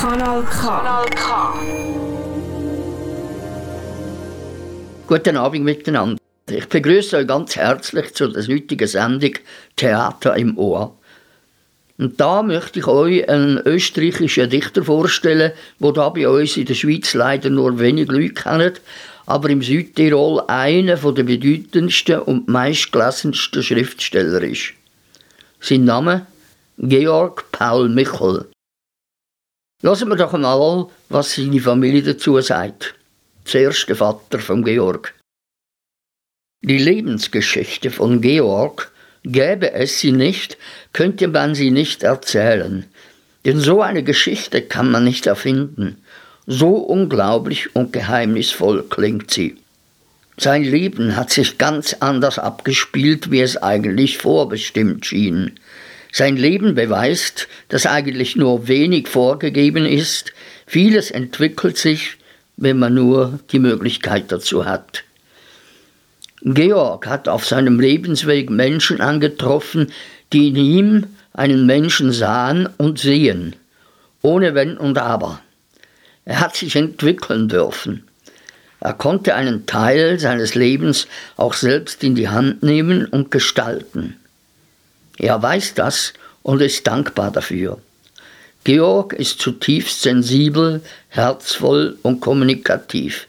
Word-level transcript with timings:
Kanal 0.00 0.42
K. 0.44 0.62
Kanal 0.62 1.06
K. 1.10 1.54
Guten 5.06 5.36
Abend 5.36 5.64
miteinander. 5.64 6.18
Ich 6.50 6.66
begrüße 6.66 7.16
euch 7.16 7.26
ganz 7.26 7.56
herzlich 7.56 8.14
zu 8.14 8.28
der 8.28 8.46
heutigen 8.46 8.86
Sendung 8.86 9.32
Theater 9.76 10.36
im 10.36 10.56
Ohr. 10.56 10.96
Und 11.98 12.20
da 12.20 12.42
möchte 12.42 12.78
ich 12.78 12.86
euch 12.86 13.28
einen 13.28 13.58
österreichischen 13.58 14.48
Dichter 14.48 14.84
vorstellen, 14.84 15.52
der 15.80 15.92
da 15.92 16.08
bei 16.10 16.28
uns 16.28 16.56
in 16.56 16.66
der 16.66 16.74
Schweiz 16.74 17.12
leider 17.14 17.50
nur 17.50 17.78
wenig 17.80 18.08
Leute 18.08 18.34
kennen, 18.34 18.72
aber 19.26 19.50
im 19.50 19.62
Südtirol 19.62 20.42
einer 20.46 20.96
der 20.96 21.22
bedeutendsten 21.24 22.20
und 22.20 22.48
meistgelesensten 22.48 23.62
Schriftsteller 23.62 24.42
ist. 24.42 24.77
Sein 25.60 25.84
Name? 25.84 26.26
Georg 26.78 27.50
Paul 27.50 27.88
Michel. 27.88 28.46
Lassen 29.82 30.08
wir 30.08 30.16
doch 30.16 30.32
mal, 30.32 30.86
was 31.08 31.34
seine 31.34 31.60
Familie 31.60 32.02
dazu 32.02 32.40
sagt. 32.40 32.94
Zuerst 33.44 33.88
der 33.88 33.96
Vater 33.96 34.38
von 34.38 34.62
Georg. 34.62 35.14
Die 36.62 36.78
Lebensgeschichte 36.78 37.90
von 37.90 38.20
Georg, 38.20 38.92
gäbe 39.24 39.72
es 39.72 39.98
sie 39.98 40.12
nicht, 40.12 40.58
könnte 40.92 41.26
man 41.28 41.54
sie 41.54 41.70
nicht 41.72 42.02
erzählen. 42.02 42.84
Denn 43.44 43.58
so 43.58 43.82
eine 43.82 44.02
Geschichte 44.04 44.62
kann 44.62 44.90
man 44.90 45.04
nicht 45.04 45.26
erfinden. 45.26 46.02
So 46.46 46.76
unglaublich 46.76 47.74
und 47.74 47.92
geheimnisvoll 47.92 48.84
klingt 48.88 49.30
sie. 49.30 49.56
Sein 50.40 50.62
Leben 50.62 51.16
hat 51.16 51.30
sich 51.30 51.58
ganz 51.58 51.96
anders 51.98 52.38
abgespielt, 52.38 53.32
wie 53.32 53.40
es 53.40 53.56
eigentlich 53.56 54.18
vorbestimmt 54.18 55.04
schien. 55.04 55.58
Sein 56.12 56.36
Leben 56.36 56.76
beweist, 56.76 57.48
dass 57.68 57.86
eigentlich 57.86 58.36
nur 58.36 58.68
wenig 58.68 59.08
vorgegeben 59.08 59.84
ist, 59.84 60.32
vieles 60.64 61.10
entwickelt 61.10 61.76
sich, 61.76 62.18
wenn 62.56 62.78
man 62.78 62.94
nur 62.94 63.40
die 63.50 63.58
Möglichkeit 63.58 64.30
dazu 64.30 64.64
hat. 64.64 65.02
Georg 66.42 67.08
hat 67.08 67.28
auf 67.28 67.44
seinem 67.44 67.80
Lebensweg 67.80 68.48
Menschen 68.48 69.00
angetroffen, 69.00 69.92
die 70.32 70.48
in 70.48 70.56
ihm 70.56 71.06
einen 71.32 71.66
Menschen 71.66 72.12
sahen 72.12 72.68
und 72.78 73.00
sehen, 73.00 73.56
ohne 74.22 74.54
Wenn 74.54 74.78
und 74.78 74.98
Aber. 74.98 75.40
Er 76.24 76.38
hat 76.38 76.54
sich 76.54 76.76
entwickeln 76.76 77.48
dürfen. 77.48 78.07
Er 78.80 78.92
konnte 78.92 79.34
einen 79.34 79.66
Teil 79.66 80.18
seines 80.18 80.54
Lebens 80.54 81.08
auch 81.36 81.54
selbst 81.54 82.04
in 82.04 82.14
die 82.14 82.28
Hand 82.28 82.62
nehmen 82.62 83.06
und 83.06 83.30
gestalten. 83.30 84.16
Er 85.18 85.42
weiß 85.42 85.74
das 85.74 86.12
und 86.42 86.62
ist 86.62 86.86
dankbar 86.86 87.32
dafür. 87.32 87.78
Georg 88.64 89.12
ist 89.14 89.40
zutiefst 89.40 90.02
sensibel, 90.02 90.82
herzvoll 91.08 91.96
und 92.02 92.20
kommunikativ. 92.20 93.26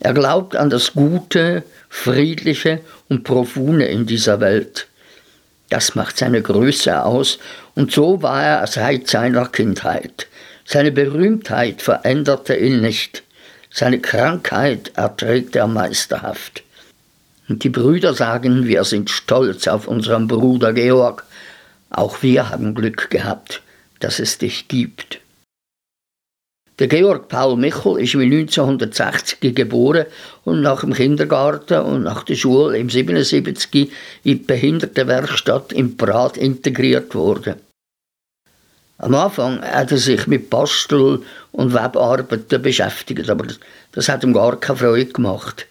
Er 0.00 0.14
glaubt 0.14 0.56
an 0.56 0.70
das 0.70 0.92
Gute, 0.92 1.64
Friedliche 1.88 2.80
und 3.08 3.24
Profune 3.24 3.88
in 3.88 4.06
dieser 4.06 4.40
Welt. 4.40 4.86
Das 5.70 5.94
macht 5.94 6.16
seine 6.16 6.40
Größe 6.40 7.04
aus, 7.04 7.38
und 7.74 7.92
so 7.92 8.22
war 8.22 8.42
er 8.42 8.66
seit 8.66 9.08
seiner 9.08 9.46
Kindheit. 9.48 10.28
Seine 10.64 10.92
Berühmtheit 10.92 11.82
veränderte 11.82 12.56
ihn 12.56 12.80
nicht. 12.80 13.22
Seine 13.78 14.00
Krankheit 14.00 14.90
erträgt 14.96 15.54
er 15.54 15.68
meisterhaft. 15.68 16.64
Und 17.48 17.62
die 17.62 17.68
Brüder 17.68 18.12
sagen, 18.12 18.66
wir 18.66 18.82
sind 18.82 19.08
stolz 19.08 19.68
auf 19.68 19.86
unseren 19.86 20.26
Bruder 20.26 20.72
Georg. 20.72 21.22
Auch 21.88 22.20
wir 22.24 22.50
haben 22.50 22.74
Glück 22.74 23.08
gehabt, 23.08 23.62
dass 24.00 24.18
es 24.18 24.36
dich 24.36 24.66
gibt. 24.66 25.20
Der 26.80 26.88
Georg 26.88 27.28
Paul 27.28 27.56
Michel 27.56 28.00
ist 28.00 28.16
1960 28.16 29.54
geboren 29.54 30.06
und 30.42 30.60
nach 30.60 30.80
dem 30.80 30.92
Kindergarten 30.92 31.80
und 31.82 32.02
nach 32.02 32.24
der 32.24 32.34
Schule 32.34 32.76
im 32.78 32.90
77 32.90 33.72
in 33.84 33.90
die 34.24 34.34
Behindertenwerkstatt 34.34 35.72
in 35.72 35.96
Prat 35.96 36.36
integriert 36.36 37.14
worden. 37.14 37.67
Am 39.00 39.14
Anfang 39.14 39.62
hat 39.62 39.92
er 39.92 39.98
sich 39.98 40.26
mit 40.26 40.50
Bastel- 40.50 41.22
und 41.52 41.72
Webarbeiten 41.72 42.60
beschäftigt, 42.60 43.30
aber 43.30 43.46
das 43.92 44.08
hat 44.08 44.24
ihm 44.24 44.32
gar 44.32 44.58
keine 44.58 44.78
Freude 44.78 45.12
gemacht. 45.12 45.66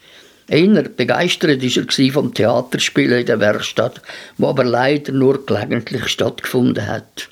Einer 0.50 0.84
begeistert 0.84 1.62
war 1.62 2.06
er 2.06 2.14
vom 2.14 2.34
Theaterspielen 2.34 3.20
in 3.20 3.26
der 3.26 3.42
Werkstatt, 3.42 4.02
wo 4.38 4.48
aber 4.48 4.64
leider 4.64 5.12
nur 5.12 5.46
gelegentlich 5.46 6.08
stattgefunden 6.08 6.88
hat. 6.88 7.30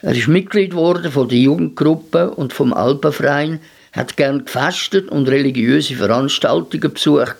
Er 0.00 0.14
ist 0.14 0.28
Mitglied 0.28 0.72
worden 0.74 1.12
von 1.12 1.28
der 1.28 1.38
Jugendgruppe 1.38 2.30
und 2.30 2.54
vom 2.54 2.72
Alpenverein, 2.72 3.60
hat 3.92 4.16
gern 4.16 4.46
gefestet 4.46 5.08
und 5.08 5.28
religiöse 5.28 5.94
Veranstaltungen 5.94 6.92
besucht, 6.92 7.36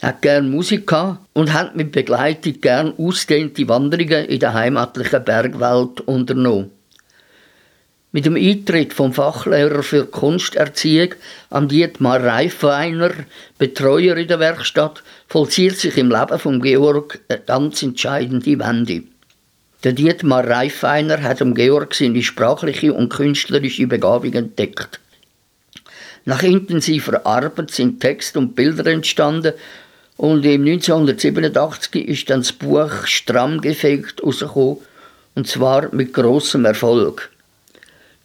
hat 0.00 0.22
gern 0.22 0.50
Musik 0.50 0.86
gehabt 0.86 1.20
und 1.34 1.52
hat 1.52 1.76
mit 1.76 1.92
Begleitung 1.92 2.60
gern 2.62 2.94
ausgedehnte 2.96 3.68
Wanderungen 3.68 4.26
in 4.26 4.40
der 4.40 4.54
heimatlichen 4.54 5.24
Bergwelt 5.24 6.00
unternommen. 6.02 6.75
Mit 8.12 8.24
dem 8.24 8.36
Eintritt 8.36 8.94
vom 8.94 9.12
Fachlehrer 9.12 9.82
für 9.82 10.06
Kunsterziehung 10.06 11.14
an 11.50 11.68
Dietmar 11.68 12.22
Reifweiner, 12.22 13.10
Betreuer 13.58 14.16
in 14.16 14.28
der 14.28 14.38
Werkstatt, 14.38 15.02
vollzieht 15.28 15.76
sich 15.76 15.98
im 15.98 16.10
Leben 16.10 16.38
von 16.38 16.62
Georg 16.62 17.18
eine 17.28 17.40
ganz 17.40 17.82
entscheidende 17.82 18.58
Wende. 18.58 19.02
Der 19.84 19.92
Dietmar 19.92 20.48
Reifweiner 20.48 21.22
hat 21.22 21.40
dem 21.40 21.54
Georg 21.54 21.94
seine 21.94 22.22
sprachliche 22.22 22.92
und 22.92 23.10
künstlerische 23.10 23.86
Begabung 23.86 24.32
entdeckt. 24.32 25.00
Nach 26.24 26.42
intensiver 26.42 27.26
Arbeit 27.26 27.70
sind 27.70 28.00
Text 28.00 28.36
und 28.36 28.56
Bilder 28.56 28.86
entstanden 28.86 29.52
und 30.16 30.44
im 30.46 30.62
1987 30.62 32.08
ist 32.08 32.30
dann 32.30 32.40
das 32.40 32.52
Buch 32.52 33.06
Stramm 33.06 33.60
gefegt 33.60 34.22
rausgekommen, 34.22 34.78
und 35.34 35.46
zwar 35.46 35.94
mit 35.94 36.14
großem 36.14 36.64
Erfolg. 36.64 37.30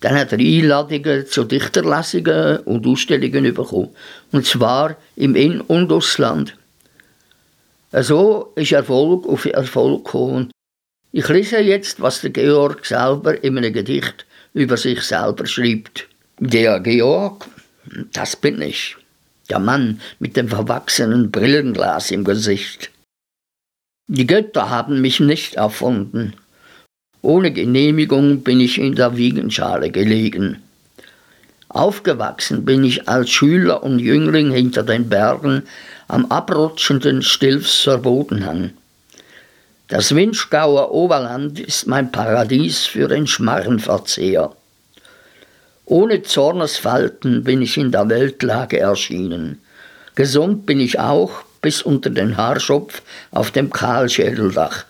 Dann 0.01 0.15
hat 0.15 0.31
er 0.31 0.39
Einladungen 0.39 1.27
zu 1.27 1.43
Dichterlesungen 1.43 2.57
und 2.59 2.85
Ausstellungen 2.85 3.53
bekommen. 3.53 3.89
Und 4.31 4.45
zwar 4.45 4.97
im 5.15 5.35
In- 5.35 5.61
und 5.61 5.91
Ausland. 5.91 6.57
So 7.91 8.51
ist 8.55 8.71
Erfolg 8.71 9.27
auf 9.27 9.45
Erfolg 9.45 10.05
gekommen. 10.05 10.51
Ich 11.11 11.27
lese 11.27 11.59
jetzt, 11.59 12.01
was 12.01 12.21
der 12.21 12.31
Georg 12.31 12.85
selber 12.85 13.43
in 13.43 13.57
einem 13.57 13.73
Gedicht 13.73 14.25
über 14.53 14.77
sich 14.77 15.01
selber 15.01 15.45
schreibt. 15.45 16.07
Der 16.39 16.79
Georg, 16.79 17.47
das 18.13 18.35
bin 18.35 18.61
ich. 18.61 18.95
Der 19.49 19.59
Mann 19.59 20.01
mit 20.19 20.35
dem 20.35 20.47
verwachsenen 20.47 21.29
Brillenglas 21.29 22.11
im 22.11 22.23
Gesicht. 22.23 22.89
Die 24.07 24.25
Götter 24.25 24.69
haben 24.69 25.01
mich 25.01 25.19
nicht 25.19 25.55
erfunden. 25.55 26.33
Ohne 27.21 27.51
Genehmigung 27.51 28.41
bin 28.41 28.59
ich 28.59 28.79
in 28.79 28.95
der 28.95 29.15
Wiegenschale 29.15 29.91
gelegen. 29.91 30.61
Aufgewachsen 31.69 32.65
bin 32.65 32.83
ich 32.83 33.07
als 33.07 33.29
Schüler 33.29 33.83
und 33.83 33.99
Jüngling 33.99 34.51
hinter 34.51 34.83
den 34.83 35.07
Bergen 35.07 35.63
am 36.07 36.25
abrutschenden 36.25 37.21
Stilfser 37.21 37.99
Bodenhang. 37.99 38.71
Das 39.87 40.15
Winschgauer 40.15 40.91
Oberland 40.91 41.59
ist 41.59 41.85
mein 41.85 42.11
Paradies 42.11 42.85
für 42.85 43.07
den 43.07 43.27
Schmarrenverzehr. 43.27 44.55
Ohne 45.85 46.23
Zornesfalten 46.23 47.43
bin 47.43 47.61
ich 47.61 47.77
in 47.77 47.91
der 47.91 48.09
Weltlage 48.09 48.79
erschienen. 48.79 49.61
Gesund 50.15 50.65
bin 50.65 50.79
ich 50.79 50.99
auch 50.99 51.43
bis 51.61 51.81
unter 51.81 52.09
den 52.09 52.37
Haarschopf 52.37 53.01
auf 53.31 53.51
dem 53.51 53.69
Kahlschädeldach. 53.69 54.85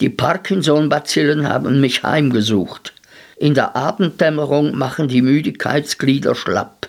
Die 0.00 0.10
Parkinson-Bazillen 0.10 1.48
haben 1.48 1.80
mich 1.80 2.02
heimgesucht. 2.02 2.92
In 3.36 3.54
der 3.54 3.76
Abenddämmerung 3.76 4.76
machen 4.76 5.08
die 5.08 5.22
Müdigkeitsglieder 5.22 6.34
schlapp. 6.34 6.88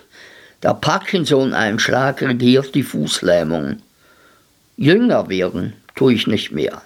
Der 0.62 0.74
Parkinson-Einschlag 0.74 2.20
regiert 2.20 2.74
die 2.74 2.82
Fußlähmung. 2.82 3.78
Jünger 4.76 5.28
werden 5.28 5.74
tue 5.94 6.14
ich 6.14 6.26
nicht 6.26 6.52
mehr. 6.52 6.82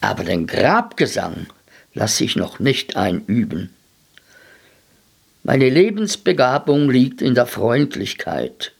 Aber 0.00 0.24
den 0.24 0.46
Grabgesang 0.46 1.46
lasse 1.94 2.24
ich 2.24 2.36
noch 2.36 2.58
nicht 2.58 2.96
einüben. 2.96 3.70
Meine 5.44 5.68
Lebensbegabung 5.68 6.90
liegt 6.90 7.22
in 7.22 7.34
der 7.34 7.46
Freundlichkeit. 7.46 8.72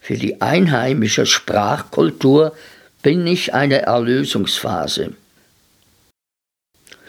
Für 0.00 0.14
die 0.16 0.40
einheimische 0.40 1.26
Sprachkultur 1.26 2.54
bin 3.02 3.26
ich 3.26 3.54
eine 3.54 3.82
Erlösungsphase. 3.82 5.14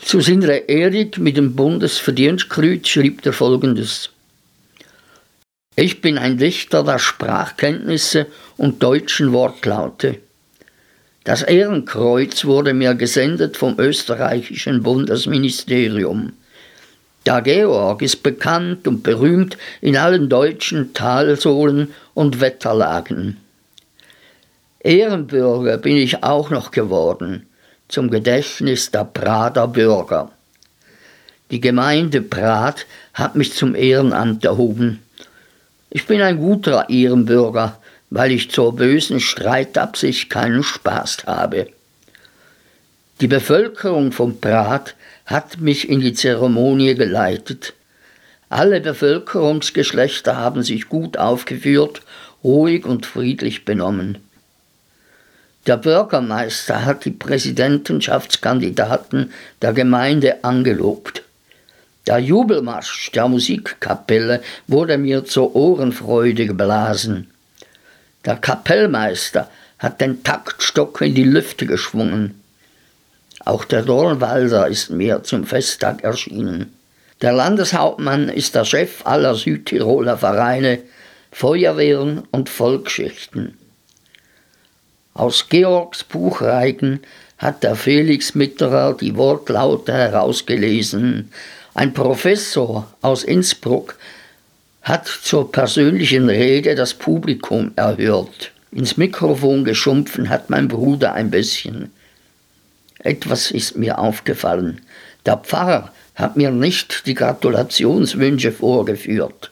Zu 0.01 0.19
seiner 0.19 0.67
Erik 0.69 1.17
mit 1.17 1.37
dem 1.37 1.55
Bundesverdienstkreuz 1.55 2.87
schrieb 2.87 3.25
er 3.25 3.33
folgendes. 3.33 4.09
Ich 5.75 6.01
bin 6.01 6.17
ein 6.17 6.37
Dichter 6.37 6.83
der 6.83 6.99
Sprachkenntnisse 6.99 8.27
und 8.57 8.83
deutschen 8.83 9.31
Wortlaute. 9.31 10.17
Das 11.23 11.43
Ehrenkreuz 11.43 12.45
wurde 12.45 12.73
mir 12.73 12.95
gesendet 12.95 13.55
vom 13.55 13.79
österreichischen 13.79 14.81
Bundesministerium. 14.81 16.33
Der 17.25 17.41
Georg 17.41 18.01
ist 18.01 18.23
bekannt 18.23 18.87
und 18.87 19.03
berühmt 19.03 19.57
in 19.81 19.95
allen 19.95 20.29
deutschen 20.29 20.93
Talsohlen 20.93 21.93
und 22.15 22.41
Wetterlagen. 22.41 23.37
Ehrenbürger 24.83 25.77
bin 25.77 25.95
ich 25.95 26.23
auch 26.23 26.49
noch 26.49 26.71
geworden, 26.71 27.47
zum 27.87 28.09
Gedächtnis 28.09 28.89
der 28.89 29.05
Prader 29.05 29.67
Bürger. 29.67 30.31
Die 31.51 31.61
Gemeinde 31.61 32.21
Prad 32.21 32.87
hat 33.13 33.35
mich 33.35 33.53
zum 33.53 33.75
Ehrenamt 33.75 34.43
erhoben. 34.43 35.03
Ich 35.91 36.07
bin 36.07 36.21
ein 36.21 36.37
guter 36.37 36.89
Ehrenbürger, 36.89 37.77
weil 38.09 38.31
ich 38.31 38.49
zur 38.49 38.75
bösen 38.75 39.19
Streitabsicht 39.19 40.29
keinen 40.29 40.63
Spaß 40.63 41.25
habe. 41.27 41.67
Die 43.19 43.27
Bevölkerung 43.27 44.11
von 44.11 44.41
Prad 44.41 44.95
hat 45.27 45.59
mich 45.59 45.89
in 45.89 45.99
die 45.99 46.13
Zeremonie 46.13 46.95
geleitet. 46.95 47.73
Alle 48.49 48.81
Bevölkerungsgeschlechter 48.81 50.37
haben 50.37 50.63
sich 50.63 50.89
gut 50.89 51.17
aufgeführt, 51.17 52.01
ruhig 52.43 52.85
und 52.85 53.05
friedlich 53.05 53.63
benommen. 53.63 54.17
Der 55.67 55.77
Bürgermeister 55.77 56.85
hat 56.85 57.05
die 57.05 57.11
Präsidentschaftskandidaten 57.11 59.31
der 59.61 59.73
Gemeinde 59.73 60.43
angelobt. 60.43 61.21
Der 62.07 62.17
Jubelmarsch 62.17 63.11
der 63.11 63.27
Musikkapelle 63.27 64.41
wurde 64.67 64.97
mir 64.97 65.23
zur 65.23 65.55
Ohrenfreude 65.55 66.47
geblasen. 66.47 67.29
Der 68.25 68.37
Kapellmeister 68.37 69.51
hat 69.77 70.01
den 70.01 70.23
Taktstock 70.23 70.99
in 71.01 71.13
die 71.13 71.23
Lüfte 71.23 71.67
geschwungen. 71.67 72.41
Auch 73.45 73.63
der 73.63 73.83
Dornwalder 73.83 74.67
ist 74.67 74.89
mir 74.89 75.21
zum 75.21 75.45
Festtag 75.45 76.03
erschienen. 76.03 76.73
Der 77.21 77.33
Landeshauptmann 77.33 78.29
ist 78.29 78.55
der 78.55 78.65
Chef 78.65 79.05
aller 79.05 79.35
Südtiroler 79.35 80.17
Vereine, 80.17 80.79
Feuerwehren 81.31 82.23
und 82.31 82.49
Volksschichten. 82.49 83.60
Aus 85.21 85.49
Georgs 85.49 86.03
Buchreigen 86.03 87.01
hat 87.37 87.61
der 87.61 87.75
Felix 87.75 88.33
Mitterer 88.33 88.97
die 88.99 89.15
Wortlaute 89.15 89.93
herausgelesen. 89.93 91.31
Ein 91.75 91.93
Professor 91.93 92.91
aus 93.03 93.23
Innsbruck 93.23 93.99
hat 94.81 95.05
zur 95.05 95.51
persönlichen 95.51 96.27
Rede 96.27 96.73
das 96.73 96.95
Publikum 96.95 97.71
erhört. 97.75 98.51
Ins 98.71 98.97
Mikrofon 98.97 99.63
geschumpfen 99.63 100.27
hat 100.27 100.49
mein 100.49 100.67
Bruder 100.67 101.13
ein 101.13 101.29
bisschen. 101.29 101.91
Etwas 102.97 103.51
ist 103.51 103.77
mir 103.77 103.99
aufgefallen. 103.99 104.81
Der 105.27 105.37
Pfarrer 105.37 105.91
hat 106.15 106.35
mir 106.35 106.49
nicht 106.49 107.05
die 107.05 107.13
Gratulationswünsche 107.13 108.51
vorgeführt. 108.51 109.51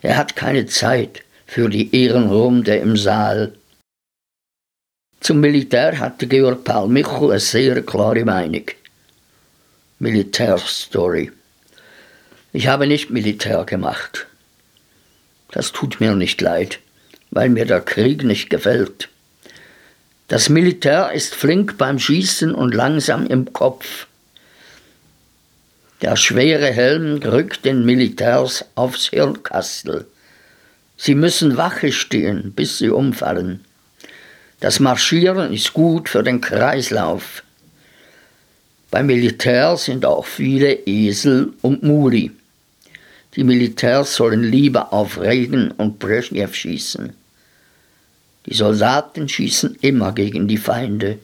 Er 0.00 0.16
hat 0.16 0.36
keine 0.36 0.66
Zeit 0.66 1.24
für 1.44 1.68
die 1.68 1.92
Ehrenrunde 1.92 2.76
im 2.76 2.96
Saal. 2.96 3.54
Zum 5.22 5.38
Militär 5.38 6.00
hatte 6.00 6.26
Georg 6.26 6.64
Paul 6.64 6.88
Michel 6.88 7.30
eine 7.30 7.38
sehr 7.38 7.80
klare 7.82 8.24
Meinung. 8.24 8.64
Militärstory. 10.00 11.30
Ich 12.52 12.66
habe 12.66 12.88
nicht 12.88 13.10
Militär 13.10 13.62
gemacht. 13.64 14.26
Das 15.52 15.70
tut 15.70 16.00
mir 16.00 16.16
nicht 16.16 16.40
leid, 16.40 16.80
weil 17.30 17.50
mir 17.50 17.66
der 17.66 17.82
Krieg 17.82 18.24
nicht 18.24 18.50
gefällt. 18.50 19.10
Das 20.26 20.48
Militär 20.48 21.12
ist 21.12 21.36
flink 21.36 21.78
beim 21.78 22.00
Schießen 22.00 22.52
und 22.52 22.74
langsam 22.74 23.24
im 23.24 23.52
Kopf. 23.52 24.08
Der 26.00 26.16
schwere 26.16 26.66
Helm 26.66 27.20
drückt 27.20 27.64
den 27.64 27.84
Militärs 27.84 28.64
aufs 28.74 29.10
Hirnkastel. 29.10 30.04
Sie 30.96 31.14
müssen 31.14 31.56
Wache 31.56 31.92
stehen, 31.92 32.52
bis 32.54 32.78
sie 32.78 32.90
umfallen. 32.90 33.64
Das 34.62 34.78
Marschieren 34.78 35.52
ist 35.52 35.72
gut 35.72 36.08
für 36.08 36.22
den 36.22 36.40
Kreislauf. 36.40 37.42
Beim 38.92 39.06
Militär 39.06 39.76
sind 39.76 40.04
auch 40.04 40.24
viele 40.24 40.72
Esel 40.86 41.52
und 41.62 41.82
Muli. 41.82 42.30
Die 43.34 43.42
Militärs 43.42 44.14
sollen 44.14 44.44
lieber 44.44 44.92
auf 44.92 45.20
Regen 45.20 45.72
und 45.72 45.98
Brezhnev 45.98 46.54
schießen. 46.54 47.12
Die 48.46 48.54
Soldaten 48.54 49.28
schießen 49.28 49.78
immer 49.80 50.12
gegen 50.12 50.46
die 50.46 50.58
Feinde. 50.58 51.18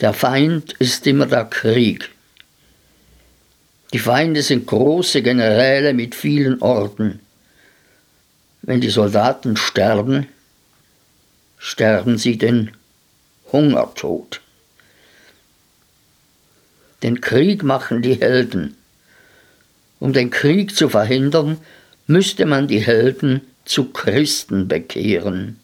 Der 0.00 0.14
Feind 0.14 0.72
ist 0.78 1.06
immer 1.06 1.26
der 1.26 1.44
Krieg. 1.44 2.08
Die 3.92 3.98
Feinde 3.98 4.40
sind 4.40 4.66
große 4.66 5.20
Generäle 5.20 5.92
mit 5.92 6.14
vielen 6.14 6.62
Orden. 6.62 7.20
Wenn 8.62 8.80
die 8.80 8.88
Soldaten 8.88 9.58
sterben, 9.58 10.28
sterben 11.62 12.18
sie 12.18 12.36
den 12.36 12.72
Hungertod. 13.52 14.40
Den 17.04 17.20
Krieg 17.20 17.62
machen 17.62 18.02
die 18.02 18.20
Helden. 18.20 18.76
Um 20.00 20.12
den 20.12 20.30
Krieg 20.30 20.74
zu 20.74 20.88
verhindern, 20.88 21.58
müsste 22.08 22.46
man 22.46 22.66
die 22.66 22.80
Helden 22.80 23.42
zu 23.64 23.92
Christen 23.92 24.66
bekehren. 24.66 25.60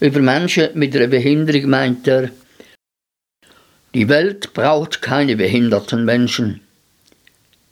Über 0.00 0.20
Menschen 0.20 0.70
mit 0.78 0.96
einer 0.96 1.08
Behinderung 1.08 1.68
meint 1.68 2.08
er, 2.08 2.30
die 3.92 4.08
Welt 4.08 4.54
braucht 4.54 5.02
keine 5.02 5.36
behinderten 5.36 6.04
Menschen. 6.06 6.62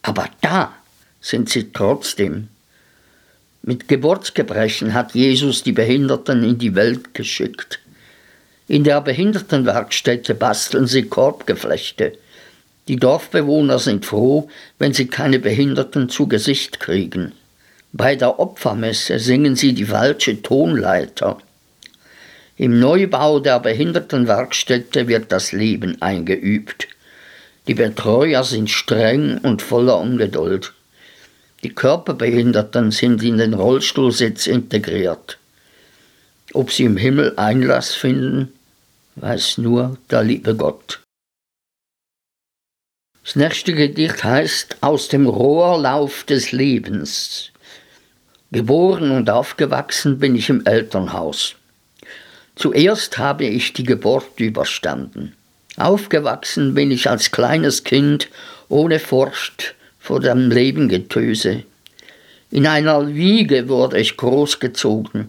Aber 0.03 0.29
da 0.43 0.77
sind 1.21 1.49
sie 1.49 1.73
trotzdem. 1.73 2.52
Mit 3.65 3.87
Geburtsgebrechen 3.87 4.93
hat 4.93 5.15
Jesus 5.15 5.63
die 5.63 5.71
Behinderten 5.71 6.43
in 6.43 6.59
die 6.59 6.75
Welt 6.75 7.15
geschickt. 7.15 7.79
In 8.67 8.83
der 8.83 9.01
Behindertenwerkstätte 9.01 10.35
basteln 10.35 10.89
sie 10.89 11.05
Korbgeflechte. 11.05 12.13
Die 12.89 12.97
Dorfbewohner 12.97 13.79
sind 13.79 14.05
froh, 14.05 14.49
wenn 14.81 14.93
sie 14.93 15.07
keine 15.07 15.39
Behinderten 15.39 16.09
zu 16.09 16.27
Gesicht 16.27 16.81
kriegen. 16.81 17.33
Bei 17.93 18.17
der 18.17 18.41
Opfermesse 18.41 19.21
singen 19.21 19.55
sie 19.55 19.75
die 19.75 19.85
falsche 19.85 20.43
Tonleiter. 20.43 21.39
Im 22.57 22.81
Neubau 22.81 23.39
der 23.39 23.61
Behindertenwerkstätte 23.61 25.07
wird 25.07 25.31
das 25.31 25.53
Leben 25.53 26.03
eingeübt. 26.03 26.89
Die 27.69 27.75
Betreuer 27.75 28.43
sind 28.43 28.71
streng 28.71 29.39
und 29.39 29.63
voller 29.63 29.99
Ungeduld. 29.99 30.73
Die 31.63 31.71
Körperbehinderten 31.71 32.91
sind 32.91 33.23
in 33.23 33.39
den 33.39 33.55
Rollstuhlsitz 33.55 34.49
integriert. 34.49 35.39
Ob 36.55 36.73
sie 36.73 36.85
im 36.85 36.97
Himmel 36.97 37.35
Einlass 37.37 37.95
finden, 37.95 38.53
weiß 39.15 39.59
nur 39.59 39.97
der 40.11 40.25
liebe 40.25 40.57
Gott. 40.57 41.01
Das 43.25 43.37
nächste 43.37 43.75
Gedicht 43.75 44.25
heißt 44.25 44.79
Aus 44.81 45.07
dem 45.07 45.29
Rohrlauf 45.29 46.25
des 46.25 46.51
Lebens. 46.51 47.53
Geboren 48.51 49.13
und 49.13 49.31
aufgewachsen 49.31 50.19
bin 50.19 50.35
ich 50.35 50.49
im 50.49 50.67
Elternhaus. 50.67 51.55
Zuerst 52.57 53.19
habe 53.19 53.45
ich 53.45 53.73
die 53.73 53.85
Geburt 53.85 54.41
überstanden. 54.41 55.35
Aufgewachsen 55.77 56.75
bin 56.75 56.91
ich 56.91 57.09
als 57.09 57.31
kleines 57.31 57.85
Kind 57.85 58.29
ohne 58.69 58.99
Furcht 58.99 59.77
vor 60.03 60.19
dem 60.21 60.51
Lebengetöse. 60.51 61.63
In 62.51 62.67
einer 62.67 63.07
Wiege 63.15 63.69
wurde 63.69 64.01
ich 64.01 64.17
großgezogen. 64.17 65.29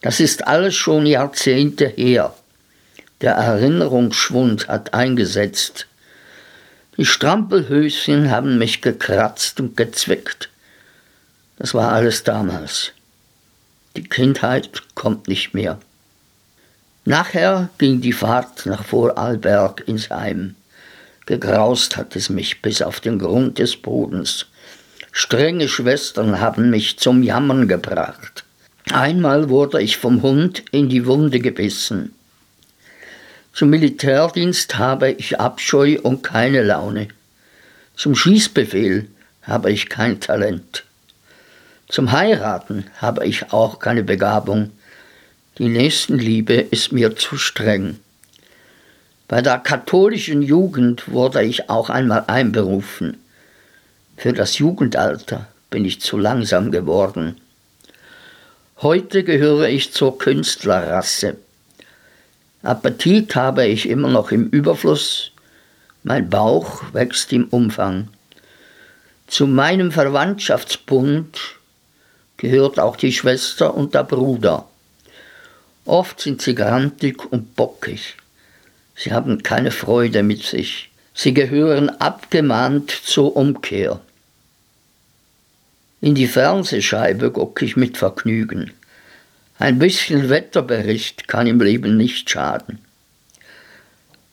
Das 0.00 0.18
ist 0.20 0.46
alles 0.46 0.74
schon 0.74 1.06
Jahrzehnte 1.06 1.86
her. 1.86 2.34
Der 3.20 3.34
Erinnerungsschwund 3.34 4.68
hat 4.68 4.92
eingesetzt. 4.92 5.86
Die 6.96 7.04
Strampelhöschen 7.04 8.30
haben 8.30 8.58
mich 8.58 8.82
gekratzt 8.82 9.60
und 9.60 9.76
gezwickt. 9.76 10.50
Das 11.56 11.74
war 11.74 11.92
alles 11.92 12.24
damals. 12.24 12.92
Die 13.96 14.02
Kindheit 14.02 14.82
kommt 14.94 15.28
nicht 15.28 15.54
mehr. 15.54 15.78
Nachher 17.04 17.70
ging 17.78 18.00
die 18.00 18.12
Fahrt 18.12 18.66
nach 18.66 18.84
Vorarlberg 18.84 19.84
ins 19.86 20.10
Heim. 20.10 20.56
Gegraust 21.28 21.98
hat 21.98 22.16
es 22.16 22.30
mich 22.30 22.62
bis 22.62 22.80
auf 22.80 23.00
den 23.00 23.18
Grund 23.18 23.58
des 23.58 23.76
Bodens. 23.76 24.46
Strenge 25.12 25.68
Schwestern 25.68 26.40
haben 26.40 26.70
mich 26.70 26.98
zum 26.98 27.22
Jammern 27.22 27.68
gebracht. 27.68 28.44
Einmal 28.92 29.50
wurde 29.50 29.82
ich 29.82 29.98
vom 29.98 30.22
Hund 30.22 30.62
in 30.70 30.88
die 30.88 31.04
Wunde 31.04 31.40
gebissen. 31.40 32.14
Zum 33.52 33.68
Militärdienst 33.68 34.78
habe 34.78 35.10
ich 35.10 35.38
Abscheu 35.38 35.98
und 36.02 36.22
keine 36.22 36.62
Laune. 36.62 37.08
Zum 37.94 38.14
Schießbefehl 38.14 39.06
habe 39.42 39.70
ich 39.70 39.90
kein 39.90 40.20
Talent. 40.20 40.84
Zum 41.90 42.10
Heiraten 42.10 42.86
habe 43.02 43.26
ich 43.26 43.52
auch 43.52 43.80
keine 43.80 44.02
Begabung. 44.02 44.70
Die 45.58 45.68
Nächstenliebe 45.68 46.54
ist 46.54 46.90
mir 46.90 47.16
zu 47.16 47.36
streng. 47.36 47.98
Bei 49.28 49.42
der 49.42 49.58
katholischen 49.58 50.40
Jugend 50.40 51.12
wurde 51.12 51.42
ich 51.42 51.68
auch 51.68 51.90
einmal 51.90 52.24
einberufen. 52.28 53.18
Für 54.16 54.32
das 54.32 54.56
Jugendalter 54.56 55.46
bin 55.68 55.84
ich 55.84 56.00
zu 56.00 56.16
langsam 56.16 56.72
geworden. 56.72 57.38
Heute 58.80 59.24
gehöre 59.24 59.68
ich 59.68 59.92
zur 59.92 60.18
Künstlerrasse. 60.18 61.36
Appetit 62.62 63.36
habe 63.36 63.66
ich 63.66 63.88
immer 63.88 64.08
noch 64.08 64.32
im 64.32 64.48
Überfluss, 64.48 65.32
mein 66.02 66.30
Bauch 66.30 66.82
wächst 66.94 67.30
im 67.34 67.48
Umfang. 67.48 68.08
Zu 69.26 69.46
meinem 69.46 69.92
Verwandtschaftsbund 69.92 71.38
gehört 72.38 72.80
auch 72.80 72.96
die 72.96 73.12
Schwester 73.12 73.74
und 73.74 73.94
der 73.94 74.04
Bruder. 74.04 74.66
Oft 75.84 76.20
sind 76.20 76.40
sie 76.40 76.54
grantig 76.54 77.30
und 77.30 77.56
bockig. 77.56 78.17
Sie 78.98 79.12
haben 79.12 79.44
keine 79.44 79.70
Freude 79.70 80.24
mit 80.24 80.42
sich. 80.42 80.90
Sie 81.14 81.32
gehören 81.32 81.88
abgemahnt 81.88 82.90
zur 82.90 83.36
Umkehr. 83.36 84.00
In 86.00 86.16
die 86.16 86.26
Fernsehscheibe 86.26 87.30
gucke 87.30 87.64
ich 87.64 87.76
mit 87.76 87.96
Vergnügen. 87.96 88.72
Ein 89.60 89.78
bisschen 89.78 90.28
Wetterbericht 90.28 91.28
kann 91.28 91.46
im 91.46 91.60
Leben 91.60 91.96
nicht 91.96 92.28
schaden. 92.28 92.80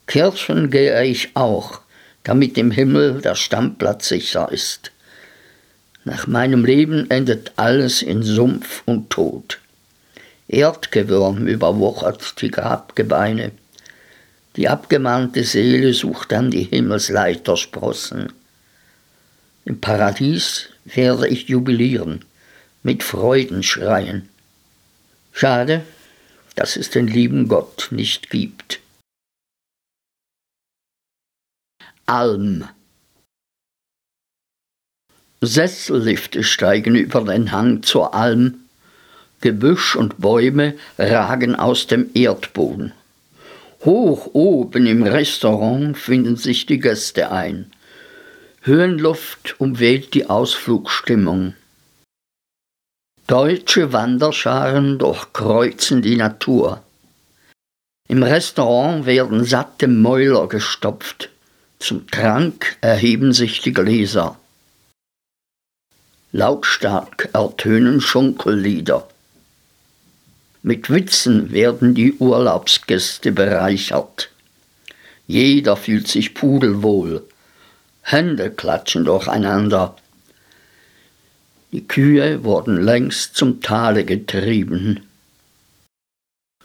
Kirchen 0.08 0.72
gehe 0.72 1.04
ich 1.04 1.36
auch, 1.36 1.82
damit 2.24 2.58
im 2.58 2.72
Himmel 2.72 3.22
der 3.22 3.36
Stammplatz 3.36 4.08
sicher 4.08 4.52
ist. 4.52 4.92
Nach 6.06 6.26
meinem 6.26 6.66
Leben 6.66 7.10
endet 7.12 7.54
alles 7.56 8.02
in 8.02 8.24
Sumpf 8.24 8.82
und 8.86 9.12
Tod. 9.12 9.60
Erdgewürm 10.48 11.48
überwuchert 11.48 12.42
die 12.42 12.52
Grabgebeine. 12.52 13.52
Die 14.56 14.70
abgemahnte 14.70 15.44
Seele 15.44 15.94
sucht 15.94 16.32
dann 16.32 16.50
die 16.50 16.64
Himmelsleitersprossen. 16.64 18.32
Im 19.66 19.82
Paradies 19.82 20.70
werde 20.86 21.28
ich 21.28 21.50
jubilieren, 21.50 22.24
mit 22.84 23.04
Freuden 23.04 23.64
schreien. 23.64 24.30
Schade, 25.34 25.84
dass 26.56 26.78
es 26.78 26.90
den 26.90 27.08
lieben 27.08 27.48
Gott 27.48 27.90
nicht 27.92 28.30
gibt. 28.30 28.80
Alm 32.06 32.70
Sessellifte 35.42 36.44
steigen 36.44 36.96
über 36.96 37.22
den 37.22 37.52
Hang 37.52 37.84
zur 37.84 38.14
Alm, 38.14 38.66
Gebüsch 39.42 39.96
und 39.96 40.18
Bäume 40.20 40.76
ragen 40.98 41.56
aus 41.56 41.88
dem 41.88 42.10
Erdboden. 42.14 42.94
Hoch 43.84 44.30
oben 44.34 44.88
im 44.88 45.04
Restaurant 45.04 45.98
finden 45.98 46.38
sich 46.38 46.66
die 46.66 46.80
Gäste 46.80 47.32
ein. 47.32 47.72
Höhenluft 48.62 49.60
umweht 49.60 50.14
die 50.14 50.28
Ausflugstimmung. 50.28 51.54
Deutsche 53.28 53.92
Wanderscharen 53.92 54.98
durchkreuzen 54.98 56.02
die 56.02 56.16
Natur. 56.16 56.82
Im 58.08 58.24
Restaurant 58.24 59.06
werden 59.06 59.44
satte 59.44 59.88
Mäuler 59.88 60.48
gestopft. 60.48 61.30
Zum 61.80 62.08
Trank 62.10 62.78
erheben 62.82 63.34
sich 63.34 63.62
die 63.62 63.74
Gläser. 63.74 64.38
Lautstark 66.32 67.30
ertönen 67.34 68.02
Schunkellieder. 68.02 69.08
Mit 70.68 70.90
Witzen 70.90 71.52
werden 71.52 71.94
die 71.94 72.14
Urlaubsgäste 72.14 73.32
bereichert. 73.32 74.32
Jeder 75.28 75.78
fühlt 75.78 76.08
sich 76.08 76.34
pudelwohl. 76.34 77.24
Hände 78.02 78.50
klatschen 78.50 79.06
durcheinander. 79.06 79.96
Die 81.72 81.88
Kühe 81.88 82.44
wurden 82.44 82.82
längst 82.82 83.36
zum 83.36 83.62
Tale 83.62 84.06
getrieben. 84.06 85.06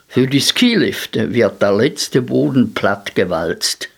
Für 0.08 0.26
die 0.26 0.40
Skilifte 0.40 1.34
wird 1.34 1.60
der 1.60 1.72
letzte 1.74 2.22
Boden 2.22 2.72
plattgewalzt. 2.72 3.90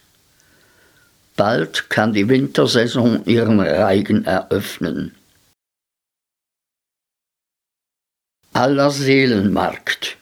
Bald 1.37 1.91
kann 1.91 2.13
die 2.13 2.29
Wintersaison 2.29 3.25
ihren 3.25 3.61
Reigen 3.61 4.25
eröffnen. 4.25 5.15
Aller 8.55 8.91
Seelenmarkt. 8.91 10.19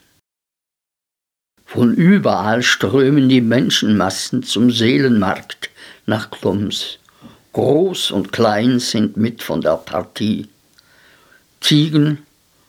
Von 1.65 1.95
überall 1.95 2.63
strömen 2.63 3.29
die 3.29 3.41
Menschenmassen 3.41 4.45
zum 4.45 4.71
Seelenmarkt 4.71 5.71
nach 6.07 6.31
Klums. 6.31 6.99
Groß 7.53 8.13
und 8.13 8.33
klein 8.33 8.79
sind 8.79 9.17
mit 9.17 9.43
von 9.43 9.61
der 9.61 9.77
Partie. 9.77 10.49
Ziegen, 11.61 12.19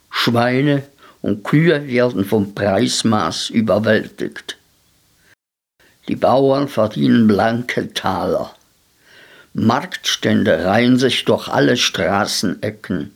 Schweine 0.10 0.84
und 1.22 1.44
Kühe 1.44 1.88
werden 1.88 2.25
vom 2.25 2.56
Preismaß 2.56 3.51
überwältigt. 3.51 4.58
Die 6.08 6.15
Bauern 6.15 6.68
verdienen 6.68 7.27
blanke 7.27 7.94
Taler. 7.94 8.56
Marktstände 9.53 10.65
reihen 10.65 10.98
sich 10.98 11.24
durch 11.25 11.48
alle 11.48 11.77
Straßenecken. 11.77 13.15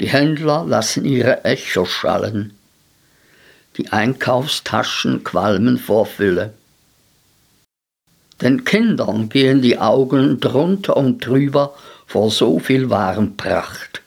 Die 0.00 0.08
Händler 0.08 0.64
lassen 0.66 1.04
ihre 1.04 1.44
Echo 1.44 1.84
schallen. 1.84 2.54
Die 3.76 3.90
Einkaufstaschen 3.90 5.24
qualmen 5.24 5.78
vor 5.78 6.06
Fülle. 6.06 6.52
Den 8.40 8.64
Kindern 8.64 9.28
gehen 9.28 9.62
die 9.62 9.78
Augen 9.78 10.40
drunter 10.40 10.96
und 10.96 11.24
drüber 11.24 11.74
vor 12.06 12.30
so 12.30 12.58
viel 12.58 12.90
Warenpracht. 12.90 14.02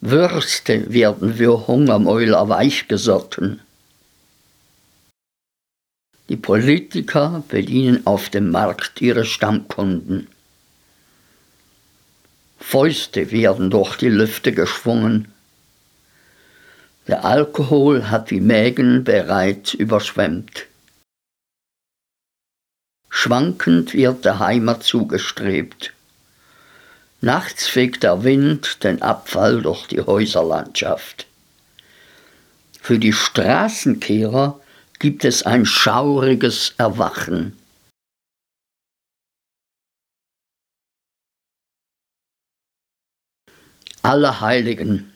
Würste 0.00 0.90
werden 0.92 1.34
für 1.34 1.66
Hungermäuler 1.66 2.48
weichgesotten. 2.48 3.60
Die 6.30 6.36
Politiker 6.36 7.42
bedienen 7.48 8.06
auf 8.06 8.30
dem 8.30 8.50
Markt 8.50 9.02
ihre 9.02 9.26
Stammkunden. 9.26 10.28
Fäuste 12.60 13.30
werden 13.30 13.70
durch 13.70 13.96
die 13.96 14.08
Lüfte 14.08 14.52
geschwungen. 14.52 15.32
Der 17.08 17.24
Alkohol 17.24 18.10
hat 18.10 18.30
die 18.30 18.40
Mägen 18.40 19.02
bereits 19.02 19.74
überschwemmt. 19.74 20.66
Schwankend 23.08 23.94
wird 23.94 24.24
der 24.24 24.38
Heimat 24.38 24.84
zugestrebt. 24.84 25.92
Nachts 27.20 27.66
fegt 27.66 28.02
der 28.02 28.22
Wind 28.22 28.84
den 28.84 29.02
Abfall 29.02 29.62
durch 29.62 29.86
die 29.88 30.00
Häuserlandschaft. 30.00 31.26
Für 32.80 32.98
die 32.98 33.12
Straßenkehrer 33.12 34.60
gibt 34.98 35.24
es 35.24 35.42
ein 35.42 35.66
schauriges 35.66 36.74
Erwachen. 36.78 37.59
Allerheiligen. 44.02 45.12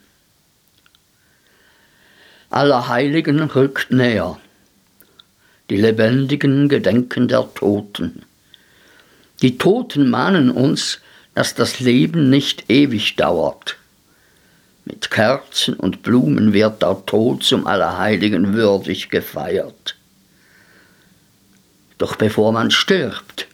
Allerheiligen 2.50 3.40
rückt 3.40 3.90
näher. 3.90 4.38
Die 5.70 5.78
Lebendigen 5.78 6.68
gedenken 6.68 7.26
der 7.26 7.48
Toten. 7.54 8.26
Die 9.40 9.56
Toten 9.56 10.10
mahnen 10.10 10.50
uns, 10.50 11.00
dass 11.34 11.54
das 11.54 11.80
Leben 11.80 12.28
nicht 12.28 12.70
ewig 12.70 13.16
dauert. 13.16 13.78
Mit 14.84 15.10
Kerzen 15.10 15.72
und 15.72 16.02
Blumen 16.02 16.52
wird 16.52 16.82
der 16.82 17.06
Tod 17.06 17.42
zum 17.42 17.66
Allerheiligen 17.66 18.52
würdig 18.52 19.08
gefeiert. 19.08 19.96
Doch 21.96 22.16
bevor 22.16 22.52
man 22.52 22.70
stirbt, 22.70 23.48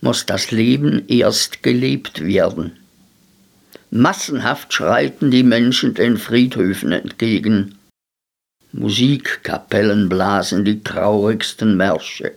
muss 0.00 0.26
das 0.26 0.52
Leben 0.52 1.08
erst 1.08 1.64
gelebt 1.64 2.24
werden. 2.24 2.78
Massenhaft 3.90 4.72
schreiten 4.72 5.30
die 5.30 5.42
Menschen 5.42 5.94
den 5.94 6.16
Friedhöfen 6.16 6.92
entgegen. 6.92 7.78
Musikkapellen 8.72 10.08
blasen 10.08 10.64
die 10.64 10.82
traurigsten 10.82 11.76
Märsche. 11.76 12.34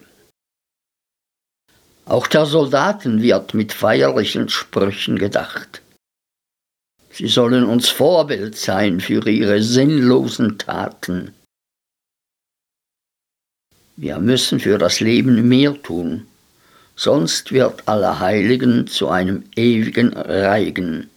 Auch 2.06 2.27
der 2.27 2.46
Soldaten 2.46 3.22
wird 3.22 3.53
mit 3.53 3.74
feierlichen 3.74 4.50
Sprüchen 4.50 5.20
gedacht. 5.20 5.82
Sie 7.12 7.27
sollen 7.27 7.65
uns 7.65 7.89
Vorbild 7.89 8.56
sein 8.56 9.00
für 9.00 9.27
ihre 9.29 9.62
sinnlosen 9.62 10.58
Taten. 10.58 11.34
Wir 13.98 14.20
müssen 14.20 14.60
für 14.60 14.77
das 14.77 15.01
Leben 15.01 15.50
mehr 15.50 15.79
tun, 15.84 16.25
sonst 16.96 17.51
wird 17.51 17.88
Allerheiligen 17.88 18.88
zu 18.88 19.10
einem 19.10 19.44
ewigen 19.56 20.13
Reigen. 20.13 21.10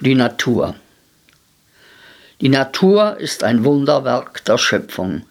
Die 0.00 0.14
Natur. 0.14 0.76
Die 2.40 2.48
Natur 2.48 3.16
ist 3.16 3.42
ein 3.42 3.64
Wunderwerk 3.64 4.44
der 4.44 4.56
Schöpfung. 4.56 5.26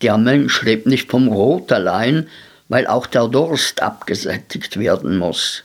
Der 0.00 0.16
Mensch 0.16 0.62
lebt 0.62 0.86
nicht 0.86 1.10
vom 1.10 1.28
Rot 1.28 1.72
allein, 1.72 2.26
weil 2.70 2.86
auch 2.86 3.06
der 3.06 3.28
Durst 3.28 3.82
abgesättigt 3.82 4.78
werden 4.78 5.18
muss. 5.18 5.64